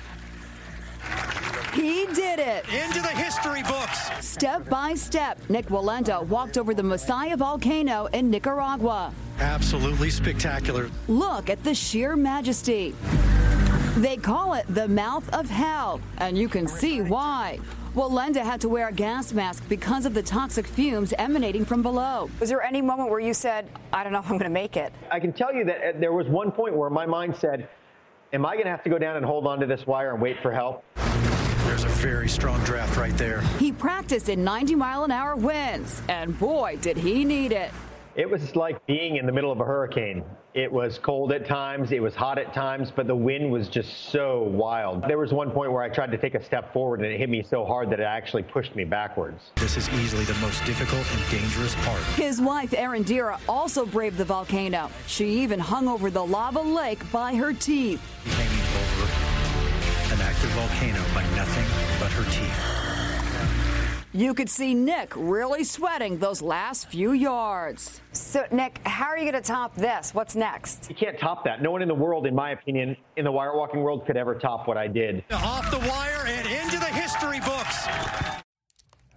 He 1.73 2.07
did 2.07 2.41
it. 2.41 2.65
Into 2.73 3.01
the 3.01 3.09
history 3.09 3.63
books. 3.63 4.11
Step 4.27 4.69
by 4.69 4.95
step, 4.95 5.39
Nick 5.49 5.67
Wallenda 5.67 6.27
walked 6.27 6.59
over 6.59 6.75
the 6.75 6.83
Masaya 6.83 7.37
volcano 7.37 8.07
in 8.13 8.31
Nicaragua. 8.31 9.13
Absolutely 9.39 10.11
spectacular. 10.11 10.91
Look 11.07 11.51
at 11.51 11.63
the 11.65 11.75
sheer 11.75 12.17
majesty. 12.17 12.95
They 13.97 14.19
call 14.19 14.53
it 14.53 14.67
the 14.69 14.87
mouth 14.87 15.27
of 15.33 15.49
hell, 15.49 16.03
and 16.19 16.37
you 16.37 16.51
can 16.51 16.69
see 16.69 17.01
why. 17.01 17.59
Wallenda 17.95 18.43
had 18.43 18.61
to 18.61 18.69
wear 18.69 18.89
a 18.89 18.93
gas 18.93 19.33
mask 19.33 19.67
because 19.71 20.05
of 20.05 20.13
the 20.13 20.23
toxic 20.23 20.67
fumes 20.67 21.15
emanating 21.17 21.65
from 21.65 21.81
below. 21.81 22.29
Was 22.39 22.51
there 22.51 22.63
any 22.63 22.83
moment 22.83 23.09
where 23.09 23.21
you 23.21 23.33
said, 23.33 23.71
I 23.95 24.05
don't 24.05 24.13
know 24.13 24.19
if 24.19 24.27
I'm 24.27 24.33
going 24.33 24.51
to 24.51 24.51
make 24.51 24.77
it? 24.77 24.93
I 25.11 25.19
can 25.19 25.33
tell 25.33 25.55
you 25.55 25.65
that 25.65 25.77
uh, 25.79 25.99
there 25.99 26.13
was 26.13 26.27
one 26.27 26.53
point 26.53 26.77
where 26.77 26.91
my 26.91 27.07
mind 27.07 27.37
said, 27.41 27.71
Am 28.35 28.45
I 28.45 28.53
going 28.53 28.67
to 28.67 28.71
have 28.71 28.85
to 28.85 28.91
go 28.91 28.99
down 28.99 29.17
and 29.17 29.25
hold 29.25 29.47
onto 29.47 29.65
this 29.65 29.87
wire 29.87 30.13
and 30.13 30.21
wait 30.21 30.43
for 30.43 30.53
help? 30.53 30.85
There's 31.65 31.85
a 31.85 31.89
very 31.89 32.29
strong 32.29 32.63
draft 32.65 32.99
right 32.99 33.17
there. 33.17 33.41
He 33.59 33.73
practiced 33.73 34.29
in 34.29 34.45
90 34.45 34.75
mile 34.75 35.05
an 35.05 35.11
hour 35.11 35.37
winds, 35.37 36.03
and 36.11 36.39
boy, 36.39 36.77
did 36.83 36.99
he 36.99 37.25
need 37.25 37.53
it. 37.53 37.71
It 38.17 38.31
was 38.31 38.57
like 38.57 38.85
being 38.87 39.17
in 39.17 39.27
the 39.27 39.33
middle 39.33 39.53
of 39.53 39.61
a 39.61 39.65
hurricane. 39.65 40.25
It 40.55 40.73
was 40.73 40.99
cold 40.99 41.33
at 41.33 41.45
times, 41.47 41.93
it 41.93 42.01
was 42.01 42.15
hot 42.15 42.39
at 42.39 42.55
times, 42.55 42.91
but 42.91 43.07
the 43.07 43.15
wind 43.15 43.53
was 43.53 43.69
just 43.69 44.11
so 44.11 44.45
wild. 44.45 45.03
There 45.07 45.19
was 45.19 45.35
one 45.35 45.51
point 45.51 45.71
where 45.71 45.83
I 45.83 45.91
tried 45.91 46.11
to 46.13 46.17
take 46.17 46.35
a 46.35 46.43
step 46.43 46.73
forward 46.73 47.01
and 47.01 47.13
it 47.13 47.19
hit 47.19 47.29
me 47.29 47.43
so 47.43 47.63
hard 47.67 47.91
that 47.91 48.01
it 48.01 48.05
actually 48.05 48.43
pushed 48.43 48.75
me 48.75 48.85
backwards. 48.85 49.51
This 49.57 49.77
is 49.77 49.91
easily 49.91 50.25
the 50.25 50.35
most 50.37 50.65
difficult 50.65 51.05
and 51.13 51.31
dangerous 51.31 51.75
part. 51.85 52.01
His 52.15 52.41
wife, 52.41 52.71
Erendira, 52.71 53.39
also 53.51 53.85
braved 53.85 54.17
the 54.17 54.25
volcano. 54.25 54.91
She 55.07 55.29
even 55.43 55.61
hung 55.61 55.87
over 55.87 56.11
the 56.11 56.25
lava 56.25 56.63
lake 56.63 57.13
by 57.13 57.35
her 57.35 57.53
teeth. 57.53 58.01
Hanging 58.25 58.67
over 58.81 59.13
an 60.15 60.23
active 60.23 60.49
volcano 60.53 61.05
by 61.15 61.23
nothing 61.37 61.67
but 62.01 62.11
her 62.13 62.25
teeth. 62.31 62.96
You 64.17 64.33
could 64.33 64.49
see 64.49 64.73
Nick 64.73 65.13
really 65.15 65.63
sweating 65.63 66.17
those 66.17 66.41
last 66.41 66.89
few 66.89 67.13
yards. 67.13 68.01
So, 68.13 68.47
Nick, 68.51 68.81
how 68.87 69.09
are 69.09 69.19
you 69.19 69.31
going 69.31 69.43
to 69.43 69.47
top 69.47 69.77
this? 69.77 70.15
What's 70.15 70.35
next? 70.35 70.89
You 70.89 70.97
can't 70.97 71.19
top 71.19 71.45
that. 71.45 71.61
No 71.61 71.71
one 71.71 71.83
in 71.83 71.89
the 71.89 71.95
world, 71.95 72.27
in 72.27 72.35
my 72.35 72.53
opinion, 72.53 72.97
in 73.19 73.27
the 73.27 73.31
wire 73.31 73.55
walking 73.55 73.83
world 73.83 74.07
could 74.07 74.17
ever 74.17 74.35
top 74.35 74.67
what 74.67 74.79
I 74.79 74.87
did. 74.87 75.23
Off 75.31 75.71
the 75.71 75.81
wire 75.81 76.25
and 76.27 76.47
into 76.49 76.79
the 76.79 76.87
history 76.87 77.41
books. 77.41 77.87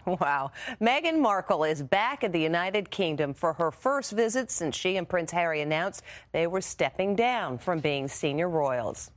Wow. 0.06 0.52
Meghan 0.82 1.22
Markle 1.22 1.64
is 1.64 1.82
back 1.82 2.26
in 2.26 2.34
the 2.34 2.42
United 2.42 2.92
Kingdom 2.92 3.34
for 3.34 3.54
her 3.54 3.72
first 3.72 4.12
visit 4.12 4.52
since 4.52 4.76
she 4.76 4.98
and 4.98 5.08
Prince 5.08 5.32
Harry 5.32 5.62
announced 5.62 6.04
they 6.34 6.46
were 6.46 6.60
stepping 6.60 7.16
down 7.16 7.58
from 7.58 7.80
being 7.80 8.10
senior 8.10 8.50
royals. 8.50 9.12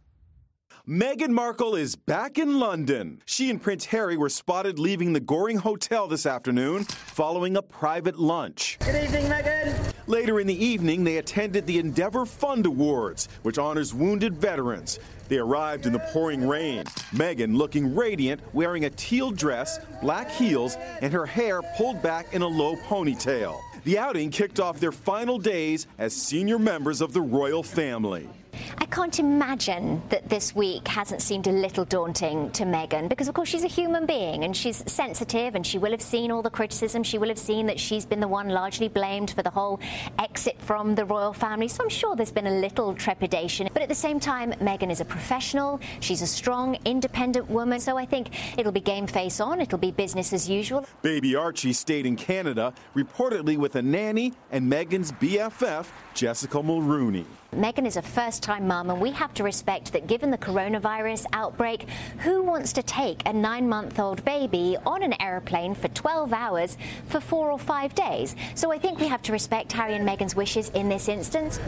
Meghan 0.89 1.29
Markle 1.29 1.77
is 1.77 1.95
back 1.95 2.39
in 2.39 2.59
London. 2.59 3.23
She 3.25 3.51
and 3.51 3.62
Prince 3.62 3.85
Harry 3.85 4.17
were 4.17 4.29
spotted 4.29 4.81
leaving 4.81 5.12
the 5.12 5.21
Goring 5.21 5.59
Hotel 5.59 6.09
this 6.09 6.27
afternoon 6.27 6.83
following 6.83 7.57
a 7.57 7.62
private 7.62 8.19
lunch. 8.19 8.79
Good 8.81 9.05
evening, 9.05 9.27
Meghan. 9.27 9.95
Later 10.09 10.41
in 10.41 10.49
the 10.49 10.65
evening, 10.65 11.05
they 11.05 11.19
attended 11.19 11.69
the 11.69 11.79
Endeavour 11.79 12.27
Fund 12.27 12.67
Awards, 12.67 13.29
which 13.43 13.59
honors 13.59 13.95
wounded 13.95 14.37
veterans. 14.37 14.99
They 15.29 15.39
arrived 15.39 15.87
in 15.87 15.93
the 15.93 16.01
pouring 16.01 16.49
rain. 16.49 16.83
Meghan 17.12 17.57
looking 17.57 17.95
radiant, 17.95 18.41
wearing 18.53 18.87
a 18.87 18.91
teal 18.91 19.31
dress, 19.31 19.79
black 20.01 20.33
heels, 20.33 20.77
and 21.01 21.12
her 21.12 21.27
hair 21.27 21.62
pulled 21.77 22.03
back 22.03 22.35
in 22.35 22.43
a 22.43 22.49
low 22.49 22.75
ponytail. 22.75 23.61
The 23.85 23.99
outing 23.99 24.31
kicked 24.31 24.59
off 24.59 24.81
their 24.81 24.91
final 24.91 25.39
days 25.39 25.87
as 25.99 26.12
senior 26.12 26.59
members 26.59 27.01
of 27.01 27.12
the 27.12 27.21
royal 27.21 27.62
family. 27.62 28.29
I 28.78 28.87
can't 28.87 29.19
imagine 29.19 30.02
that 30.09 30.28
this 30.28 30.54
week 30.54 30.87
hasn't 30.88 31.23
seemed 31.23 31.47
a 31.47 31.52
little 31.52 31.85
daunting 31.85 32.50
to 32.52 32.64
Meghan 32.64 33.09
because, 33.09 33.28
of 33.28 33.35
course, 33.35 33.49
she's 33.49 33.64
a 33.64 33.69
human 33.69 34.07
being 34.07 34.45
and 34.45 34.57
she's 34.57 34.83
sensitive 34.90 35.54
and 35.54 35.66
she 35.66 35.78
will 35.78 35.90
have 35.90 36.02
seen 36.02 36.31
all 36.31 36.42
the 36.42 36.50
criticism. 36.50 37.02
She 37.02 37.19
will 37.19 37.28
have 37.28 37.38
seen 37.38 37.66
that 37.66 37.78
she's 37.78 38.04
been 38.04 38.21
the 38.21 38.28
one 38.28 38.49
largely 38.49 38.88
blamed 38.88 39.31
for 39.31 39.42
the 39.42 39.50
whole 39.50 39.81
exit 40.19 40.61
from 40.61 40.95
the 40.95 41.04
royal 41.04 41.33
family. 41.33 41.69
So 41.69 41.85
I'm 41.85 41.88
sure 41.88 42.16
there's 42.16 42.33
been 42.33 42.47
a 42.47 42.61
little 42.61 42.95
trepidation. 42.95 43.69
But 43.73 43.83
at 43.83 43.88
the 43.88 43.95
same 43.95 44.21
time, 44.21 44.52
Meghan 44.54 44.90
is 44.90 45.00
a 45.00 45.04
professional. 45.04 45.81
She's 46.00 46.23
a 46.23 46.26
strong, 46.26 46.76
independent 46.85 47.49
woman. 47.50 47.81
So 47.81 47.97
I 47.97 48.07
think 48.07 48.31
it'll 48.59 48.73
be 48.73 48.81
game 48.81 49.07
face 49.07 49.40
on. 49.40 49.61
It'll 49.61 49.78
be 49.78 49.90
business 49.90 50.33
as 50.33 50.49
usual. 50.49 50.87
Baby 51.02 51.35
Archie 51.35 51.73
stayed 51.73 52.07
in 52.07 52.16
Canada, 52.16 52.73
reportedly 52.97 53.57
with 53.57 53.76
a 53.76 53.83
nanny 53.83 54.33
and 54.50 54.71
Meghan's 54.71 55.12
BFF, 55.12 55.87
Jessica 56.14 56.62
Mulrooney. 56.62 57.26
Meghan 57.52 57.87
is 57.87 57.99
a 57.99 58.02
first 58.02 58.42
time 58.42 58.66
mum, 58.66 58.88
and 58.88 58.99
we 58.99 59.11
have 59.11 59.35
to 59.35 59.44
respect 59.44 59.92
that 59.92 60.06
given 60.06 60.30
the 60.30 60.38
coronavirus 60.38 61.26
outbreak, 61.35 61.87
who 62.18 62.42
wants 62.42 62.73
to 62.73 62.82
take 62.82 63.21
a 63.26 63.32
nine 63.32 63.68
month 63.68 63.99
old 63.99 64.25
baby 64.25 64.78
on 64.87 65.02
an 65.02 65.14
aeroplane 65.21 65.75
for 65.75 65.88
12 65.88 66.32
hours 66.32 66.78
for 67.09 67.21
four 67.21 67.52
or 67.52 67.59
five 67.59 67.94
days? 67.94 68.37
So 68.54 68.73
I 68.73 68.78
think 68.78 68.99
we 68.99 69.06
have 69.06 69.21
to 69.23 69.32
respect 69.32 69.71
Harry 69.73 69.94
and 69.94 70.09
Meghan's 70.09 70.35
wishes 70.35 70.71
in 70.71 70.88
this 70.88 71.09
instance. 71.09 71.61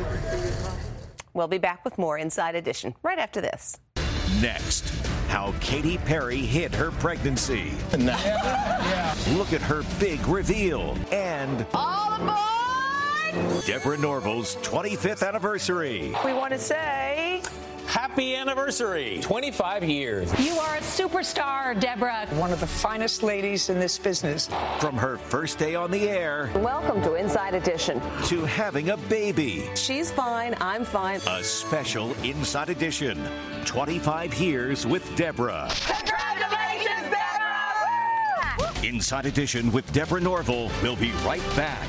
We'll 1.34 1.48
be 1.48 1.58
back 1.58 1.84
with 1.84 1.98
more 1.98 2.16
Inside 2.16 2.54
Edition 2.54 2.94
right 3.02 3.18
after 3.18 3.42
this. 3.42 3.78
Next, 4.40 4.88
how 5.28 5.52
Katy 5.60 5.98
Perry 5.98 6.38
hid 6.38 6.74
her 6.74 6.92
pregnancy. 6.92 7.72
Look 7.92 9.52
at 9.52 9.60
her 9.60 9.84
big 10.00 10.26
reveal. 10.26 10.96
And. 11.12 11.66
All 11.74 12.14
aboard! 12.14 12.53
Deborah 13.66 13.98
Norville's 13.98 14.56
25th 14.56 15.26
anniversary. 15.26 16.14
We 16.24 16.32
want 16.32 16.52
to 16.52 16.58
say. 16.58 17.42
Happy 17.86 18.34
anniversary! 18.34 19.18
25 19.22 19.84
years. 19.84 20.40
You 20.40 20.58
are 20.58 20.76
a 20.76 20.80
superstar, 20.80 21.78
Deborah. 21.78 22.26
One 22.32 22.52
of 22.52 22.60
the 22.60 22.66
finest 22.66 23.22
ladies 23.22 23.68
in 23.68 23.78
this 23.78 23.98
business. 23.98 24.48
From 24.80 24.96
her 24.96 25.16
first 25.16 25.58
day 25.58 25.74
on 25.74 25.90
the 25.90 26.08
air. 26.08 26.50
Welcome 26.56 27.02
to 27.02 27.14
Inside 27.14 27.54
Edition. 27.54 28.00
To 28.24 28.44
having 28.44 28.90
a 28.90 28.96
baby. 28.96 29.68
She's 29.76 30.10
fine. 30.10 30.54
I'm 30.60 30.84
fine. 30.84 31.20
A 31.28 31.42
special 31.42 32.14
Inside 32.24 32.70
Edition. 32.70 33.22
25 33.64 34.34
years 34.40 34.86
with 34.86 35.04
Deborah. 35.16 35.70
Congratulations, 35.86 37.10
Deborah! 37.10 38.72
Inside 38.82 39.26
Edition 39.26 39.70
with 39.72 39.90
Deborah 39.92 40.20
Norville. 40.20 40.70
We'll 40.82 40.96
be 40.96 41.12
right 41.24 41.44
back. 41.54 41.88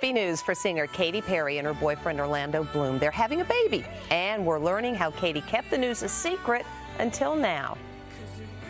Happy 0.00 0.12
news 0.12 0.40
for 0.40 0.54
singer 0.54 0.86
Katy 0.86 1.20
Perry 1.20 1.58
and 1.58 1.66
her 1.66 1.74
boyfriend 1.74 2.20
Orlando 2.20 2.62
Bloom. 2.62 3.00
They're 3.00 3.10
having 3.10 3.40
a 3.40 3.44
baby, 3.44 3.84
and 4.12 4.46
we're 4.46 4.60
learning 4.60 4.94
how 4.94 5.10
Katy 5.10 5.40
kept 5.40 5.72
the 5.72 5.76
news 5.76 6.04
a 6.04 6.08
secret 6.08 6.64
until 7.00 7.34
now. 7.34 7.76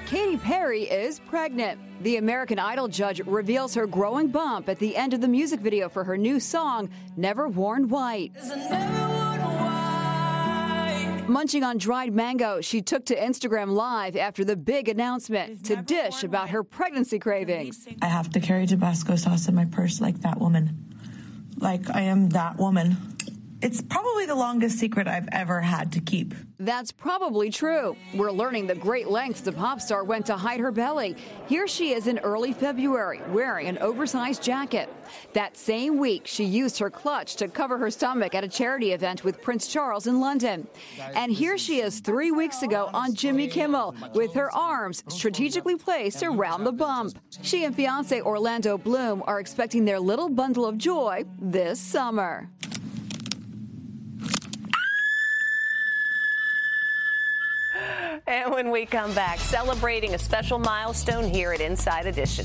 Katy 0.06 0.38
Perry 0.38 0.84
is 0.84 1.20
pregnant. 1.20 1.78
The 2.02 2.16
American 2.16 2.58
Idol 2.58 2.88
judge 2.88 3.20
reveals 3.26 3.74
her 3.74 3.86
growing 3.86 4.28
bump 4.28 4.70
at 4.70 4.78
the 4.78 4.96
end 4.96 5.12
of 5.12 5.20
the 5.20 5.28
music 5.28 5.60
video 5.60 5.90
for 5.90 6.02
her 6.02 6.16
new 6.16 6.40
song, 6.40 6.88
Never 7.18 7.46
Worn 7.46 7.90
White. 7.90 8.32
Munching 11.28 11.62
on 11.62 11.76
dried 11.76 12.14
mango, 12.14 12.62
she 12.62 12.80
took 12.80 13.04
to 13.04 13.14
Instagram 13.14 13.72
Live 13.72 14.16
after 14.16 14.46
the 14.46 14.56
big 14.56 14.88
announcement 14.88 15.62
to 15.66 15.76
dish 15.76 16.24
about 16.24 16.48
her 16.48 16.64
pregnancy 16.64 17.18
cravings. 17.18 17.86
I 18.00 18.06
have 18.06 18.30
to 18.30 18.40
carry 18.40 18.66
Tabasco 18.66 19.16
sauce 19.16 19.46
in 19.46 19.54
my 19.54 19.66
purse 19.66 20.00
like 20.00 20.22
that 20.22 20.40
woman. 20.40 20.87
Like 21.60 21.90
I 21.90 22.02
am 22.02 22.30
that 22.30 22.56
woman. 22.56 22.96
It's 23.60 23.82
probably 23.82 24.24
the 24.24 24.36
longest 24.36 24.78
secret 24.78 25.08
I've 25.08 25.28
ever 25.32 25.60
had 25.60 25.90
to 25.92 26.00
keep. 26.00 26.32
That's 26.60 26.92
probably 26.92 27.50
true. 27.50 27.96
We're 28.14 28.30
learning 28.30 28.68
the 28.68 28.74
great 28.76 29.08
lengths 29.08 29.40
the 29.40 29.50
pop 29.50 29.80
star 29.80 30.04
went 30.04 30.26
to 30.26 30.36
hide 30.36 30.60
her 30.60 30.70
belly. 30.70 31.16
Here 31.48 31.66
she 31.66 31.92
is 31.92 32.06
in 32.06 32.20
early 32.20 32.52
February 32.52 33.20
wearing 33.30 33.66
an 33.66 33.78
oversized 33.78 34.44
jacket. 34.44 34.88
That 35.32 35.56
same 35.56 35.98
week, 35.98 36.22
she 36.26 36.44
used 36.44 36.78
her 36.78 36.88
clutch 36.88 37.34
to 37.36 37.48
cover 37.48 37.78
her 37.78 37.90
stomach 37.90 38.36
at 38.36 38.44
a 38.44 38.48
charity 38.48 38.92
event 38.92 39.24
with 39.24 39.42
Prince 39.42 39.66
Charles 39.66 40.06
in 40.06 40.20
London. 40.20 40.68
And 41.16 41.32
here 41.32 41.58
she 41.58 41.80
is 41.80 41.98
three 41.98 42.30
weeks 42.30 42.62
ago 42.62 42.90
on 42.94 43.12
Jimmy 43.14 43.48
Kimmel 43.48 43.96
with 44.14 44.34
her 44.34 44.54
arms 44.54 45.02
strategically 45.08 45.74
placed 45.74 46.22
around 46.22 46.62
the 46.62 46.72
bump. 46.72 47.18
She 47.42 47.64
and 47.64 47.74
fiance 47.74 48.20
Orlando 48.20 48.78
Bloom 48.78 49.24
are 49.26 49.40
expecting 49.40 49.84
their 49.84 49.98
little 49.98 50.28
bundle 50.28 50.64
of 50.64 50.78
joy 50.78 51.24
this 51.40 51.80
summer. 51.80 52.48
And 58.28 58.52
when 58.52 58.70
we 58.70 58.84
come 58.84 59.14
back, 59.14 59.38
celebrating 59.38 60.14
a 60.14 60.18
special 60.18 60.58
milestone 60.58 61.24
here 61.24 61.54
at 61.54 61.62
Inside 61.62 62.04
Edition. 62.04 62.44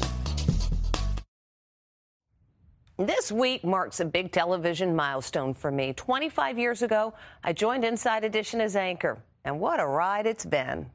This 2.97 3.33
week 3.33 3.65
marks 3.65 3.99
a 3.99 4.05
big 4.05 4.31
television 4.31 4.95
milestone 4.95 5.53
for 5.53 5.71
me. 5.71 5.91
25 5.91 6.57
years 6.57 6.83
ago, 6.83 7.13
I 7.43 7.51
joined 7.51 7.83
Inside 7.83 8.23
Edition 8.23 8.61
as 8.61 8.77
anchor, 8.77 9.21
and 9.43 9.59
what 9.59 9.81
a 9.81 9.85
ride 9.85 10.25
it's 10.25 10.45
been. 10.45 10.89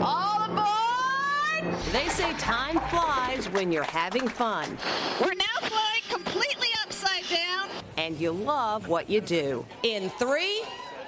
All 0.00 0.42
aboard! 0.42 1.78
They 1.92 2.08
say 2.08 2.32
time 2.38 2.80
flies 2.90 3.48
when 3.50 3.70
you're 3.70 3.84
having 3.84 4.26
fun. 4.26 4.76
We're 5.20 5.34
now 5.34 5.60
flying 5.60 6.02
completely 6.10 6.68
upside 6.84 7.22
down. 7.28 7.68
And 7.96 8.18
you 8.18 8.32
love 8.32 8.88
what 8.88 9.08
you 9.08 9.20
do. 9.20 9.64
In 9.84 10.10
three, 10.10 10.64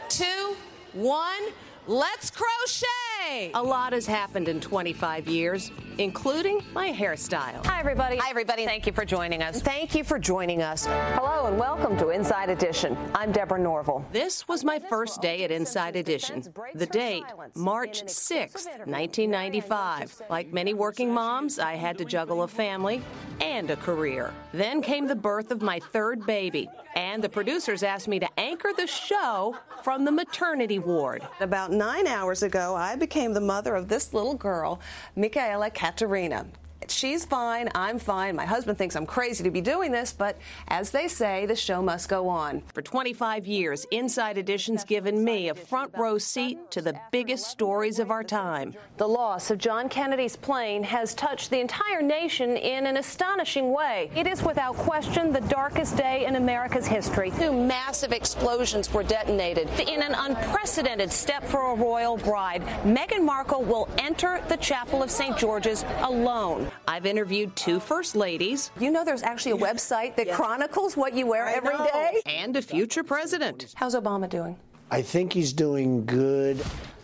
two, 0.09 0.55
one, 0.93 1.43
let's 1.87 2.31
crochet! 2.31 3.10
A 3.29 3.63
lot 3.63 3.93
has 3.93 4.07
happened 4.07 4.49
in 4.49 4.61
25 4.61 5.29
years, 5.29 5.71
including 5.99 6.63
my 6.73 6.91
hairstyle. 6.91 7.65
Hi, 7.67 7.79
everybody. 7.79 8.17
Hi, 8.17 8.31
everybody. 8.31 8.65
Thank 8.65 8.87
you 8.87 8.95
for 8.95 9.05
joining 9.05 9.43
us. 9.43 9.61
Thank 9.61 9.95
you 9.95 10.05
for 10.05 10.19
joining 10.19 10.63
us. 10.63 10.87
Hello, 10.87 11.47
and 11.47 11.59
welcome 11.59 11.99
to 11.99 12.09
Inside 12.09 12.49
Edition. 12.49 12.97
I'm 13.15 13.31
Deborah 13.31 13.61
Norville. 13.61 14.05
This 14.11 14.49
was 14.49 14.65
my 14.65 14.79
first 14.79 15.21
day 15.21 15.45
at 15.45 15.51
Inside 15.51 15.97
Edition. 15.97 16.43
The 16.75 16.87
date, 16.87 17.25
March 17.55 18.05
6th, 18.05 18.67
1995. 18.87 20.23
Like 20.31 20.51
many 20.53 20.73
working 20.73 21.13
moms, 21.13 21.59
I 21.59 21.75
had 21.75 21.99
to 21.99 22.07
juggle 22.07 22.45
a 22.45 22.49
family 22.49 23.03
and 23.43 23.71
a 23.71 23.77
career. 23.77 24.33
Then 24.53 24.81
came 24.81 25.07
the 25.07 25.15
birth 25.15 25.51
of 25.51 25.61
my 25.61 25.79
third 25.79 26.25
baby, 26.25 26.71
and 26.97 27.23
the 27.23 27.29
producers 27.29 27.83
asked 27.83 28.09
me 28.09 28.19
to 28.19 28.41
anchor 28.41 28.71
the 28.75 28.87
show 28.87 29.57
from 29.85 30.05
the 30.05 30.13
maternity 30.13 30.79
ward. 30.79 31.23
About 31.41 31.71
nine 31.71 32.07
hours 32.07 32.43
ago, 32.43 32.75
I 32.75 32.97
became 32.97 33.10
the 33.35 33.41
mother 33.41 33.75
of 33.75 33.89
this 33.89 34.15
little 34.15 34.35
girl, 34.35 34.81
Michaela 35.17 35.71
Katerina. 35.71 36.47
She's 36.91 37.25
fine, 37.25 37.69
I'm 37.75 37.99
fine. 37.99 38.37
My 38.37 38.45
husband 38.45 38.77
thinks 38.77 38.97
I'm 38.97 39.07
crazy 39.07 39.45
to 39.45 39.51
be 39.51 39.61
doing 39.61 39.93
this, 39.93 40.13
but 40.13 40.37
as 40.69 40.91
they 40.91 41.09
say, 41.09 41.47
the 41.47 41.57
show 41.57 41.81
must 41.81 42.09
go 42.09 42.29
on. 42.29 42.63
For 42.75 42.83
25 42.83 43.47
years, 43.47 43.87
Inside 43.91 44.39
Edition's 44.39 44.85
given 44.85 45.25
me 45.25 45.49
a 45.49 45.55
front 45.55 45.97
row 45.97 46.19
seat 46.19 46.59
to 46.73 46.83
the 46.83 46.99
biggest 47.11 47.47
stories 47.47 47.99
of 47.99 48.11
our 48.11 48.25
time. 48.25 48.75
The 48.97 49.09
loss 49.09 49.51
of 49.51 49.59
John 49.59 49.89
Kennedy's 49.89 50.37
plane 50.37 50.83
has 50.83 51.15
touched 51.15 51.51
the 51.51 51.61
entire 51.61 52.03
nation 52.03 52.57
in 52.57 52.87
an 52.87 52.97
astonishing 52.97 53.73
way. 53.73 54.11
It 54.15 54.27
is 54.27 54.43
without 54.43 54.77
question 54.77 55.33
the 55.33 55.41
darkest 55.43 55.97
day 55.97 56.27
in 56.27 56.37
America's 56.37 56.87
history. 56.87 57.31
Two 57.39 57.53
massive 57.53 58.13
explosions 58.13 58.93
were 58.93 59.03
detonated. 59.03 59.69
In 59.81 60.03
an 60.03 60.15
unprecedented 60.15 61.13
step 61.13 61.45
for 61.45 61.73
a 61.73 61.75
royal 61.75 62.17
bride, 62.17 62.63
Meghan 62.85 63.25
Markle 63.25 63.63
will 63.63 63.89
enter 63.99 64.43
the 64.49 64.57
Chapel 64.57 65.03
of 65.03 65.11
St. 65.11 65.37
George's 65.37 65.85
alone. 66.01 66.71
I've 66.91 67.07
interviewed 67.07 67.55
two 67.55 67.79
first 67.79 68.17
ladies. 68.17 68.73
You 68.81 68.91
know 68.91 69.05
there's 69.05 69.23
actually 69.23 69.53
a 69.53 69.57
website 69.57 70.17
that 70.17 70.33
chronicles 70.33 70.97
what 70.97 71.15
you 71.15 71.25
wear 71.25 71.47
I 71.47 71.53
every 71.53 71.73
know. 71.73 71.85
day. 71.87 72.21
And 72.27 72.57
a 72.57 72.63
future 72.63 73.05
president. 73.05 73.73
How's 73.77 73.95
Obama 73.95 74.29
doing? 74.29 74.57
I 74.91 75.01
think 75.01 75.33
he's 75.33 75.53
doing 75.53 76.05
good. 76.05 76.61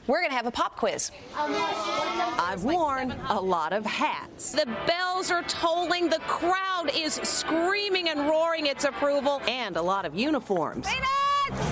We're 0.09 0.19
going 0.19 0.31
to 0.31 0.37
have 0.37 0.47
a 0.47 0.51
pop 0.51 0.75
quiz. 0.75 1.13
I've 1.37 2.65
worn 2.65 3.13
a 3.29 3.41
lot 3.41 3.73
of 3.73 3.87
hats. 3.87 4.51
The 4.51 4.67
bells 4.89 5.31
are 5.31 5.45
tolling. 5.45 6.09
The 6.09 6.19
crowd 6.27 6.91
is 6.93 7.15
screaming 7.23 8.09
and 8.09 8.29
roaring 8.29 8.67
its 8.67 8.83
approval. 8.83 9.41
And 9.47 9.77
a 9.77 9.83
lot 9.83 10.05
of 10.05 10.17
uniforms. 10.17 10.89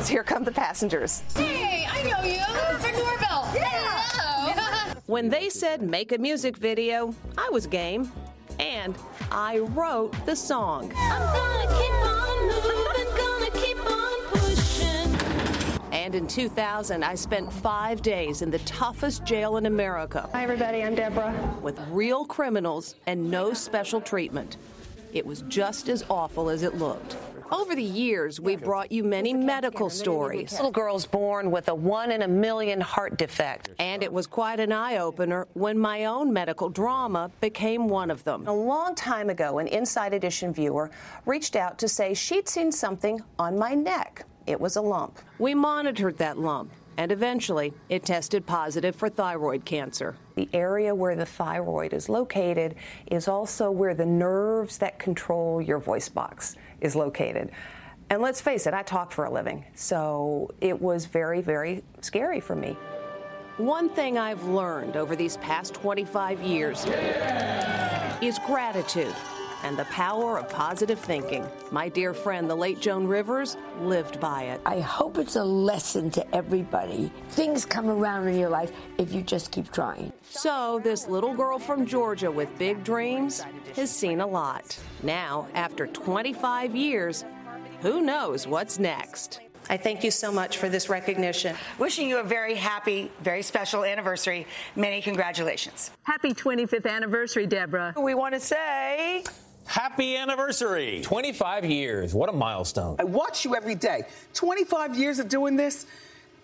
Here 0.06 0.22
come 0.22 0.44
the 0.44 0.52
passengers. 0.52 1.24
Hey, 1.34 1.84
I 1.90 2.04
know 2.04 2.22
you. 2.22 2.38
The 2.80 2.96
doorbell. 2.96 3.42
Hello. 3.50 3.73
When 5.06 5.28
they 5.28 5.50
said 5.50 5.82
make 5.82 6.12
a 6.12 6.18
music 6.18 6.56
video, 6.56 7.14
I 7.36 7.50
was 7.50 7.66
game. 7.66 8.10
And 8.58 8.96
I 9.30 9.58
wrote 9.58 10.14
the 10.24 10.34
song. 10.34 10.90
I'm 10.96 11.20
gonna 11.20 11.78
keep 11.78 11.92
on 11.92 12.46
moving, 12.46 13.14
gonna 13.14 13.50
keep 13.50 13.78
on 13.90 14.18
pushing. 14.32 15.92
And 15.92 16.14
in 16.14 16.26
2000, 16.26 17.04
I 17.04 17.14
spent 17.16 17.52
five 17.52 18.00
days 18.00 18.40
in 18.40 18.50
the 18.50 18.60
toughest 18.60 19.26
jail 19.26 19.58
in 19.58 19.66
America. 19.66 20.30
Hi, 20.32 20.42
everybody. 20.42 20.82
I'm 20.82 20.94
Deborah. 20.94 21.34
With 21.60 21.78
real 21.90 22.24
criminals 22.24 22.94
and 23.06 23.30
no 23.30 23.52
special 23.52 24.00
treatment. 24.00 24.56
It 25.12 25.26
was 25.26 25.42
just 25.48 25.90
as 25.90 26.02
awful 26.08 26.48
as 26.48 26.62
it 26.62 26.76
looked. 26.76 27.18
Over 27.50 27.76
the 27.76 27.82
years, 27.82 28.40
we've 28.40 28.62
brought 28.62 28.90
you 28.90 29.04
many 29.04 29.34
medical 29.34 29.90
stories. 29.90 30.52
Little 30.52 30.70
girls 30.70 31.06
born 31.06 31.50
with 31.50 31.68
a 31.68 31.74
one 31.74 32.10
in 32.10 32.22
a 32.22 32.28
million 32.28 32.80
heart 32.80 33.18
defect. 33.18 33.70
And 33.78 34.02
it 34.02 34.12
was 34.12 34.26
quite 34.26 34.60
an 34.60 34.72
eye 34.72 34.96
opener 34.96 35.46
when 35.52 35.78
my 35.78 36.06
own 36.06 36.32
medical 36.32 36.68
drama 36.68 37.30
became 37.40 37.88
one 37.88 38.10
of 38.10 38.24
them. 38.24 38.46
A 38.46 38.52
long 38.52 38.94
time 38.94 39.30
ago, 39.30 39.58
an 39.58 39.66
Inside 39.68 40.14
Edition 40.14 40.52
viewer 40.52 40.90
reached 41.26 41.56
out 41.56 41.78
to 41.78 41.88
say 41.88 42.14
she'd 42.14 42.48
seen 42.48 42.72
something 42.72 43.20
on 43.38 43.58
my 43.58 43.74
neck. 43.74 44.24
It 44.46 44.60
was 44.60 44.76
a 44.76 44.82
lump. 44.82 45.18
We 45.38 45.54
monitored 45.54 46.18
that 46.18 46.38
lump, 46.38 46.72
and 46.96 47.12
eventually 47.12 47.72
it 47.88 48.04
tested 48.04 48.46
positive 48.46 48.94
for 48.96 49.08
thyroid 49.08 49.64
cancer. 49.64 50.16
The 50.34 50.48
area 50.52 50.94
where 50.94 51.14
the 51.14 51.26
thyroid 51.26 51.92
is 51.92 52.08
located 52.08 52.74
is 53.06 53.28
also 53.28 53.70
where 53.70 53.94
the 53.94 54.06
nerves 54.06 54.78
that 54.78 54.98
control 54.98 55.60
your 55.60 55.78
voice 55.78 56.08
box 56.08 56.56
is 56.80 56.96
located. 56.96 57.50
And 58.10 58.20
let's 58.20 58.40
face 58.40 58.66
it, 58.66 58.74
I 58.74 58.82
talk 58.82 59.12
for 59.12 59.24
a 59.24 59.30
living, 59.30 59.64
so 59.74 60.52
it 60.60 60.80
was 60.80 61.06
very, 61.06 61.40
very 61.40 61.82
scary 62.00 62.40
for 62.40 62.54
me. 62.54 62.76
One 63.56 63.88
thing 63.88 64.18
I've 64.18 64.42
learned 64.44 64.96
over 64.96 65.14
these 65.14 65.36
past 65.38 65.74
25 65.74 66.40
years 66.42 66.84
is 68.20 68.38
gratitude 68.40 69.14
and 69.64 69.78
the 69.78 69.86
power 69.86 70.38
of 70.38 70.48
positive 70.48 71.00
thinking. 71.00 71.44
My 71.72 71.88
dear 71.88 72.14
friend, 72.14 72.48
the 72.48 72.54
late 72.54 72.80
Joan 72.80 73.06
Rivers, 73.06 73.56
lived 73.80 74.20
by 74.20 74.44
it. 74.44 74.60
I 74.64 74.78
hope 74.80 75.18
it's 75.18 75.36
a 75.36 75.42
lesson 75.42 76.10
to 76.12 76.34
everybody. 76.36 77.10
Things 77.30 77.64
come 77.64 77.88
around 77.88 78.28
in 78.28 78.38
your 78.38 78.50
life 78.50 78.70
if 78.98 79.12
you 79.12 79.22
just 79.22 79.50
keep 79.50 79.72
trying. 79.72 80.12
So, 80.30 80.80
this 80.84 81.08
little 81.08 81.34
girl 81.34 81.58
from 81.58 81.86
Georgia 81.86 82.30
with 82.30 82.56
big 82.58 82.84
dreams 82.84 83.42
has 83.74 83.90
seen 83.90 84.20
a 84.20 84.26
lot. 84.26 84.78
Now, 85.02 85.48
after 85.54 85.86
25 85.86 86.76
years, 86.76 87.24
who 87.80 88.02
knows 88.02 88.46
what's 88.46 88.78
next? 88.78 89.40
I 89.70 89.78
thank 89.78 90.04
you 90.04 90.10
so 90.10 90.30
much 90.30 90.58
for 90.58 90.68
this 90.68 90.88
recognition. 90.90 91.56
Wishing 91.78 92.08
you 92.08 92.18
a 92.18 92.22
very 92.22 92.54
happy, 92.54 93.10
very 93.22 93.42
special 93.42 93.84
anniversary. 93.84 94.46
Many 94.76 95.00
congratulations. 95.00 95.90
Happy 96.02 96.34
25th 96.34 96.86
anniversary, 96.86 97.46
Deborah. 97.46 97.94
We 97.96 98.14
want 98.14 98.34
to 98.34 98.40
say. 98.40 99.24
Happy 99.66 100.16
anniversary! 100.16 101.00
25 101.02 101.64
years. 101.64 102.14
What 102.14 102.28
a 102.28 102.32
milestone. 102.32 102.96
I 102.98 103.04
watch 103.04 103.44
you 103.44 103.54
every 103.54 103.74
day. 103.74 104.02
25 104.34 104.96
years 104.96 105.18
of 105.18 105.28
doing 105.28 105.56
this. 105.56 105.86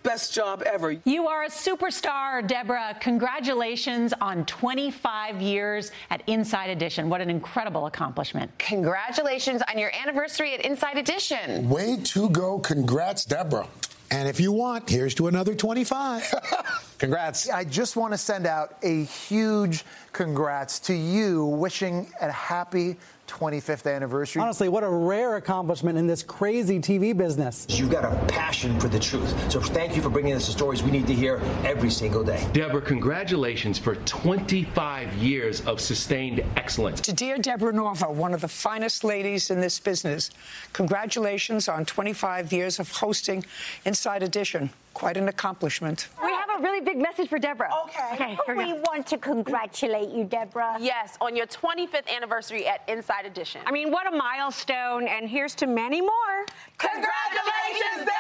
Best 0.02 0.32
job 0.32 0.62
ever. 0.64 0.92
You 1.04 1.26
are 1.26 1.44
a 1.44 1.50
superstar, 1.50 2.46
Deborah. 2.46 2.96
Congratulations 3.00 4.14
on 4.18 4.46
25 4.46 5.42
years 5.42 5.92
at 6.08 6.22
Inside 6.26 6.70
Edition. 6.70 7.10
What 7.10 7.20
an 7.20 7.28
incredible 7.28 7.84
accomplishment. 7.84 8.50
Congratulations 8.58 9.60
on 9.68 9.78
your 9.78 9.90
anniversary 9.94 10.54
at 10.54 10.62
Inside 10.62 10.96
Edition. 10.96 11.68
Way 11.68 11.98
to 12.04 12.30
go. 12.30 12.58
Congrats, 12.60 13.26
Deborah. 13.26 13.68
And 14.10 14.28
if 14.28 14.40
you 14.40 14.50
want, 14.50 14.90
here's 14.90 15.14
to 15.16 15.28
another 15.28 15.54
25. 15.54 16.34
Congrats. 16.98 17.48
I 17.48 17.64
just 17.64 17.96
want 17.96 18.12
to 18.12 18.18
send 18.18 18.44
out 18.46 18.76
a 18.82 19.04
huge 19.04 19.84
congrats 20.12 20.80
to 20.80 20.94
you, 20.94 21.44
wishing 21.44 22.12
a 22.20 22.30
happy 22.30 22.96
25th 23.30 23.90
anniversary. 23.90 24.42
Honestly, 24.42 24.68
what 24.68 24.82
a 24.82 24.88
rare 24.88 25.36
accomplishment 25.36 25.96
in 25.96 26.06
this 26.06 26.22
crazy 26.22 26.80
TV 26.80 27.16
business. 27.16 27.66
You've 27.68 27.90
got 27.90 28.04
a 28.04 28.14
passion 28.26 28.78
for 28.80 28.88
the 28.88 28.98
truth. 28.98 29.30
So 29.50 29.60
thank 29.60 29.94
you 29.96 30.02
for 30.02 30.10
bringing 30.10 30.34
us 30.34 30.46
the 30.46 30.52
stories 30.52 30.82
we 30.82 30.90
need 30.90 31.06
to 31.06 31.14
hear 31.14 31.36
every 31.64 31.90
single 31.90 32.24
day. 32.24 32.46
Deborah, 32.52 32.82
congratulations 32.82 33.78
for 33.78 33.94
25 33.94 35.14
years 35.14 35.60
of 35.66 35.80
sustained 35.80 36.42
excellence. 36.56 37.00
To 37.02 37.12
dear 37.12 37.38
Deborah 37.38 37.72
Norville, 37.72 38.14
one 38.14 38.34
of 38.34 38.40
the 38.40 38.48
finest 38.48 39.04
ladies 39.04 39.50
in 39.50 39.60
this 39.60 39.78
business, 39.78 40.30
congratulations 40.72 41.68
on 41.68 41.84
25 41.84 42.52
years 42.52 42.80
of 42.80 42.90
hosting 42.90 43.44
Inside 43.84 44.22
Edition. 44.22 44.70
Quite 44.94 45.16
an 45.16 45.28
accomplishment. 45.28 46.08
We 46.22 46.32
have 46.32 46.39
a 46.60 46.62
really 46.62 46.80
big 46.80 46.98
message 46.98 47.28
for 47.28 47.38
Deborah. 47.38 47.70
Okay. 47.84 48.36
we 48.48 48.74
want 48.74 49.06
to 49.06 49.16
congratulate 49.18 50.10
you, 50.10 50.24
Deborah. 50.24 50.76
Yes, 50.80 51.16
on 51.20 51.34
your 51.34 51.46
25th 51.46 52.08
anniversary 52.14 52.66
at 52.66 52.86
Inside 52.88 53.24
Edition. 53.24 53.62
I 53.66 53.70
mean, 53.70 53.90
what 53.90 54.06
a 54.06 54.16
milestone, 54.16 55.08
and 55.08 55.28
here's 55.28 55.54
to 55.56 55.66
many 55.66 56.00
more. 56.00 56.46
Congratulations, 56.78 57.98
Deborah! 57.98 58.10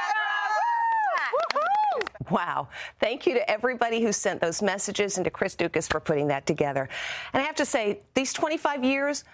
Wow. 2.30 2.68
Thank 3.00 3.26
you 3.26 3.34
to 3.34 3.50
everybody 3.50 4.00
who 4.00 4.12
sent 4.12 4.40
those 4.40 4.62
messages 4.62 5.18
and 5.18 5.24
to 5.24 5.30
Chris 5.30 5.56
Dukas 5.56 5.88
for 5.88 5.98
putting 5.98 6.28
that 6.28 6.46
together. 6.46 6.88
And 7.32 7.42
I 7.42 7.46
have 7.46 7.56
to 7.56 7.64
say, 7.64 8.00
these 8.14 8.32
25 8.32 8.84
years 8.84 9.24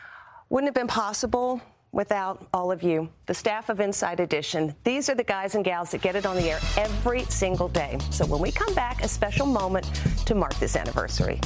wouldn't 0.49 0.69
have 0.69 0.75
been 0.75 0.87
possible 0.87 1.61
without 1.97 2.47
all 2.53 2.71
of 2.71 2.83
you, 2.83 3.09
the 3.25 3.33
staff 3.33 3.71
of 3.71 3.81
Inside 3.81 4.21
Edition. 4.21 4.75
These 4.85 5.09
are 5.09 5.15
the 5.15 5.25
guys 5.25 5.55
and 5.55 5.65
gals 5.65 5.91
that 5.93 6.03
get 6.03 6.15
it 6.15 6.27
on 6.27 6.37
the 6.37 6.51
air 6.51 6.61
every 6.77 7.25
single 7.25 7.69
day. 7.69 7.97
So 8.11 8.27
when 8.27 8.41
we 8.41 8.53
come 8.53 8.75
back, 8.75 9.03
a 9.03 9.09
special 9.09 9.47
moment 9.47 9.87
to 10.27 10.35
mark 10.35 10.55
this 10.57 10.77
anniversary. 10.77 11.41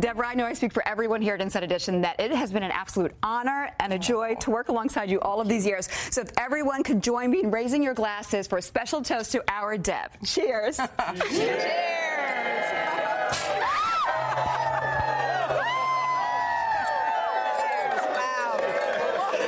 Deborah, 0.00 0.28
I 0.28 0.34
know 0.34 0.44
I 0.44 0.52
speak 0.52 0.72
for 0.72 0.86
everyone 0.86 1.22
here 1.22 1.34
at 1.34 1.40
Inside 1.40 1.62
Edition 1.62 2.02
that 2.02 2.20
it 2.20 2.30
has 2.30 2.52
been 2.52 2.62
an 2.62 2.70
absolute 2.70 3.12
honor 3.22 3.70
and 3.80 3.92
a 3.92 3.98
joy 3.98 4.34
to 4.40 4.50
work 4.50 4.68
alongside 4.68 5.10
you 5.10 5.20
all 5.20 5.40
of 5.40 5.48
these 5.48 5.64
years. 5.64 5.88
So 6.10 6.20
if 6.20 6.30
everyone 6.36 6.82
could 6.82 7.02
join 7.02 7.30
me 7.30 7.42
in 7.42 7.50
raising 7.50 7.82
your 7.82 7.94
glasses 7.94 8.46
for 8.46 8.58
a 8.58 8.62
special 8.62 9.02
toast 9.02 9.32
to 9.32 9.42
our 9.48 9.78
Deb. 9.78 10.10
Cheers. 10.24 10.76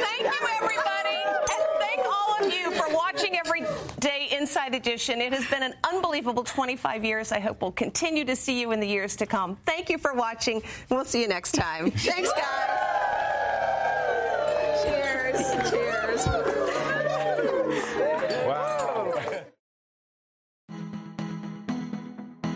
Thank 0.08 0.22
you, 0.22 0.48
everybody. 0.60 1.22
And 1.50 1.62
thank 1.78 2.00
all 2.06 2.36
of 2.40 2.52
you 2.52 2.70
for 2.72 2.88
watching 2.94 3.36
every 3.36 3.64
day 4.70 4.76
Inside 4.76 4.88
Edition. 4.88 5.20
It 5.20 5.32
has 5.32 5.46
been 5.48 5.62
an 5.62 5.74
unbelievable 5.84 6.44
25 6.44 7.04
years. 7.04 7.32
I 7.32 7.40
hope 7.40 7.62
we'll 7.62 7.72
continue 7.72 8.24
to 8.24 8.36
see 8.36 8.60
you 8.60 8.72
in 8.72 8.80
the 8.80 8.86
years 8.86 9.16
to 9.16 9.26
come. 9.26 9.56
Thank 9.66 9.90
you 9.90 9.98
for 9.98 10.14
watching. 10.14 10.62
We'll 10.90 11.04
see 11.04 11.22
you 11.22 11.28
next 11.28 11.52
time. 11.52 11.90
Thanks, 11.96 12.32
guys. 12.32 12.44
Cheers. 14.84 15.70
Cheers. 15.70 16.26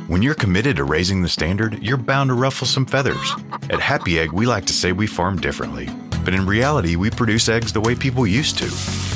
When 0.08 0.20
you're 0.20 0.34
committed 0.34 0.76
to 0.76 0.84
raising 0.84 1.22
the 1.22 1.28
standard, 1.28 1.82
you're 1.82 1.96
bound 1.96 2.28
to 2.28 2.34
ruffle 2.34 2.66
some 2.66 2.84
feathers. 2.84 3.32
At 3.70 3.80
Happy 3.80 4.18
Egg, 4.18 4.32
we 4.32 4.44
like 4.44 4.66
to 4.66 4.74
say 4.74 4.92
we 4.92 5.06
farm 5.06 5.40
differently. 5.40 5.88
But 6.24 6.34
in 6.34 6.46
reality, 6.46 6.96
we 6.96 7.10
produce 7.10 7.48
eggs 7.48 7.72
the 7.72 7.80
way 7.80 7.94
people 7.94 8.26
used 8.26 8.58
to 8.58 8.66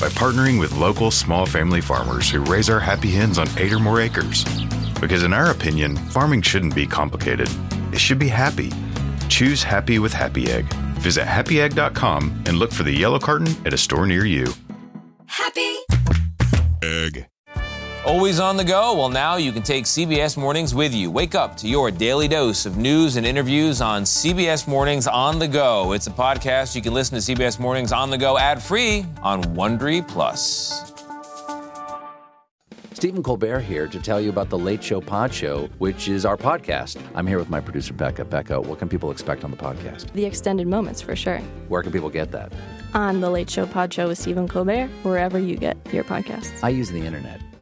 by 0.00 0.08
partnering 0.10 0.58
with 0.58 0.76
local 0.76 1.10
small 1.10 1.46
family 1.46 1.80
farmers 1.80 2.30
who 2.30 2.40
raise 2.40 2.68
our 2.68 2.80
happy 2.80 3.10
hens 3.10 3.38
on 3.38 3.48
eight 3.58 3.72
or 3.72 3.78
more 3.78 4.00
acres. 4.00 4.44
Because 5.00 5.22
in 5.22 5.32
our 5.32 5.50
opinion, 5.50 5.96
farming 5.96 6.42
shouldn't 6.42 6.74
be 6.74 6.86
complicated, 6.86 7.48
it 7.92 7.98
should 7.98 8.18
be 8.18 8.28
happy. 8.28 8.72
Choose 9.28 9.62
happy 9.62 9.98
with 9.98 10.12
Happy 10.12 10.50
Egg. 10.50 10.72
Visit 11.00 11.24
happyegg.com 11.24 12.42
and 12.46 12.58
look 12.58 12.72
for 12.72 12.82
the 12.82 12.92
yellow 12.92 13.18
carton 13.18 13.54
at 13.66 13.72
a 13.74 13.78
store 13.78 14.06
near 14.06 14.24
you. 14.24 14.52
Happy 15.26 15.76
Egg. 16.82 17.28
Always 18.06 18.38
on 18.38 18.56
the 18.56 18.62
go? 18.62 18.94
Well, 18.94 19.08
now 19.08 19.34
you 19.34 19.50
can 19.50 19.64
take 19.64 19.84
CBS 19.84 20.36
Mornings 20.36 20.72
with 20.72 20.94
you. 20.94 21.10
Wake 21.10 21.34
up 21.34 21.56
to 21.56 21.68
your 21.68 21.90
daily 21.90 22.28
dose 22.28 22.64
of 22.64 22.76
news 22.76 23.16
and 23.16 23.26
interviews 23.26 23.80
on 23.80 24.04
CBS 24.04 24.68
Mornings 24.68 25.08
on 25.08 25.40
the 25.40 25.48
go. 25.48 25.90
It's 25.90 26.06
a 26.06 26.10
podcast 26.12 26.76
you 26.76 26.82
can 26.82 26.94
listen 26.94 27.20
to 27.20 27.34
CBS 27.34 27.58
Mornings 27.58 27.90
on 27.90 28.10
the 28.10 28.16
go 28.16 28.38
ad 28.38 28.62
free 28.62 29.04
on 29.24 29.42
Wondery 29.56 30.06
Plus. 30.06 30.92
Stephen 32.92 33.24
Colbert 33.24 33.58
here 33.58 33.88
to 33.88 33.98
tell 33.98 34.20
you 34.20 34.30
about 34.30 34.50
the 34.50 34.58
Late 34.58 34.84
Show 34.84 35.00
Pod 35.00 35.34
Show, 35.34 35.68
which 35.78 36.06
is 36.06 36.24
our 36.24 36.36
podcast. 36.36 37.02
I'm 37.16 37.26
here 37.26 37.40
with 37.40 37.50
my 37.50 37.58
producer, 37.58 37.92
Becca. 37.92 38.24
Becca, 38.24 38.60
what 38.60 38.78
can 38.78 38.88
people 38.88 39.10
expect 39.10 39.42
on 39.42 39.50
the 39.50 39.56
podcast? 39.56 40.12
The 40.12 40.24
extended 40.24 40.68
moments 40.68 41.02
for 41.02 41.16
sure. 41.16 41.38
Where 41.66 41.82
can 41.82 41.90
people 41.90 42.08
get 42.08 42.30
that? 42.30 42.52
On 42.94 43.20
the 43.20 43.30
Late 43.30 43.50
Show 43.50 43.66
Pod 43.66 43.92
Show 43.92 44.06
with 44.06 44.18
Stephen 44.18 44.46
Colbert, 44.46 44.86
wherever 45.02 45.40
you 45.40 45.56
get 45.56 45.76
your 45.92 46.04
podcasts. 46.04 46.52
I 46.62 46.68
use 46.68 46.88
the 46.88 47.04
internet. 47.04 47.40